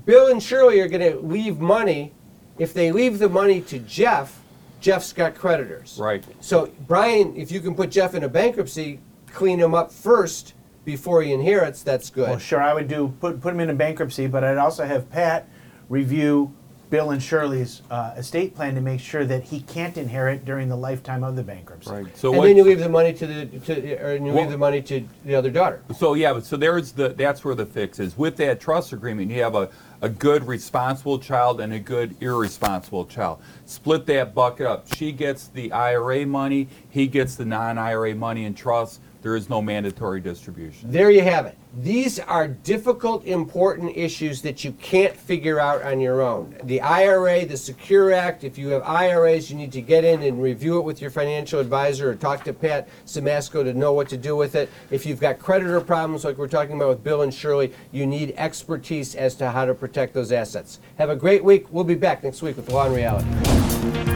Bill 0.06 0.28
and 0.28 0.42
Shirley 0.42 0.80
are 0.80 0.88
gonna 0.88 1.16
leave 1.18 1.60
money. 1.60 2.14
If 2.58 2.74
they 2.74 2.92
leave 2.92 3.20
the 3.20 3.30
money 3.30 3.62
to 3.62 3.80
Jeff, 3.80 4.42
Jeff's 4.82 5.14
got 5.14 5.36
creditors. 5.36 5.98
Right. 6.00 6.24
So 6.40 6.72
Brian, 6.88 7.36
if 7.36 7.52
you 7.52 7.60
can 7.60 7.76
put 7.76 7.92
Jeff 7.92 8.16
in 8.16 8.24
a 8.24 8.30
bankruptcy, 8.30 9.00
clean 9.32 9.60
him 9.60 9.74
up 9.74 9.92
first 9.92 10.54
before 10.86 11.22
he 11.22 11.34
inherits, 11.34 11.84
that's 11.84 12.10
good. 12.10 12.30
Well, 12.30 12.40
sure, 12.40 12.62
I 12.62 12.74
would 12.74 12.88
do 12.88 13.14
put 13.20 13.42
put 13.42 13.54
him 13.54 13.60
in 13.60 13.70
a 13.70 13.74
bankruptcy, 13.74 14.28
but 14.28 14.44
I'd 14.44 14.58
also 14.58 14.86
have 14.86 15.10
Pat 15.10 15.48
review 15.90 16.54
Bill 16.90 17.12
and 17.12 17.22
Shirley's 17.22 17.82
uh, 17.92 18.14
estate 18.16 18.56
plan 18.56 18.76
to 18.76 18.82
make 18.82 19.02
sure 19.02 19.26
that 19.26 19.44
he 19.44 19.60
can't 19.62 19.98
inherit 19.98 20.46
during 20.46 20.70
the 20.70 20.76
lifetime 20.78 21.24
of 21.24 21.36
the 21.36 21.44
bankruptcy. 21.44 21.92
Right. 21.92 22.18
So 22.18 22.30
and 22.30 22.38
what? 22.38 22.46
then 22.46 22.56
you 22.56 22.64
leave 22.64 22.80
the 22.80 22.88
money 22.88 23.14
to 23.14 23.28
the, 23.28 23.46
to, 23.46 24.02
or 24.02 24.16
you 24.16 24.24
Well- 24.24 24.36
leave 24.36 24.52
the 24.52 24.58
money 24.58 24.82
to 24.84 25.04
the 25.26 25.36
other 25.36 25.50
daughter. 25.50 25.82
So 25.98 26.14
yeah, 26.14 26.34
but 26.34 26.46
so 26.46 26.56
there's 26.56 26.94
the 26.94 27.10
that's 27.10 27.44
where 27.44 27.56
the 27.56 27.66
fix 27.66 28.00
is. 28.00 28.18
With 28.18 28.38
that 28.38 28.60
trust 28.60 28.94
agreement, 28.94 29.32
you 29.32 29.42
have 29.44 29.56
a, 29.56 29.70
a 30.02 30.10
good 30.10 30.48
responsible 30.48 31.20
child 31.20 31.60
and 31.60 31.74
a 31.74 31.80
good 31.80 32.16
irresponsible 32.22 33.06
child. 33.06 33.40
Split 33.66 34.06
that 34.08 34.34
bucket 34.34 34.66
up. 34.66 34.94
She 34.96 35.12
gets 35.12 35.48
the 35.48 35.72
IRA 35.72 36.26
money, 36.26 36.68
he 36.90 37.08
gets 37.08 37.36
the 37.36 37.46
non-IRA 37.46 38.16
money 38.16 38.46
and 38.46 38.56
trust. 38.56 39.02
There 39.22 39.36
is 39.36 39.50
no 39.50 39.62
mandatory 39.62 40.22
distribution. 40.22 40.92
There 40.92 41.10
you 41.10 41.22
have 41.22 41.46
it. 41.48 41.58
These 41.80 42.20
are 42.20 42.48
difficult, 42.48 43.26
important 43.26 43.96
issues 43.96 44.42
that 44.44 44.64
you 44.64 44.72
can't 44.74 45.16
figure 45.16 45.60
out 45.60 45.84
on 45.84 46.00
your 46.00 46.22
own. 46.22 46.56
The 46.64 46.82
IRA, 46.82 47.46
the 47.46 47.58
Secure 47.58 48.12
Act, 48.12 48.44
if 48.44 48.58
you 48.58 48.70
have 48.70 48.84
IRAs, 48.84 49.52
you 49.52 49.58
need 49.58 49.72
to 49.74 49.82
get 49.82 50.04
in 50.04 50.24
and 50.24 50.42
review 50.42 50.80
it 50.80 50.84
with 50.84 51.02
your 51.02 51.12
financial 51.12 51.60
advisor 51.60 52.10
or 52.10 52.16
talk 52.16 52.44
to 52.46 52.54
Pat 52.54 52.90
Simasko 53.06 53.64
to 53.64 53.74
know 53.74 53.94
what 53.94 54.10
to 54.10 54.18
do 54.18 54.36
with 54.36 54.56
it. 54.56 54.70
If 54.92 55.06
you've 55.06 55.20
got 55.20 55.40
creditor 55.40 55.82
problems 55.82 56.24
like 56.24 56.38
we're 56.38 56.48
talking 56.48 56.76
about 56.76 56.90
with 56.90 57.04
Bill 57.04 57.22
and 57.22 57.34
Shirley, 57.34 57.74
you 57.92 58.08
need 58.08 58.34
expertise 58.38 59.14
as 59.14 59.36
to 59.36 59.52
how 59.52 59.66
to 59.66 59.74
protect 59.74 60.14
those 60.14 60.32
assets. 60.32 60.80
Have 60.98 61.10
a 61.10 61.16
great 61.16 61.44
week. 61.44 61.68
We'll 61.72 61.84
be 61.84 61.96
back 61.96 62.24
next 62.24 62.42
week 62.42 62.56
with 62.56 62.70
Law 62.70 62.86
and 62.86 62.96
Reality. 62.96 64.07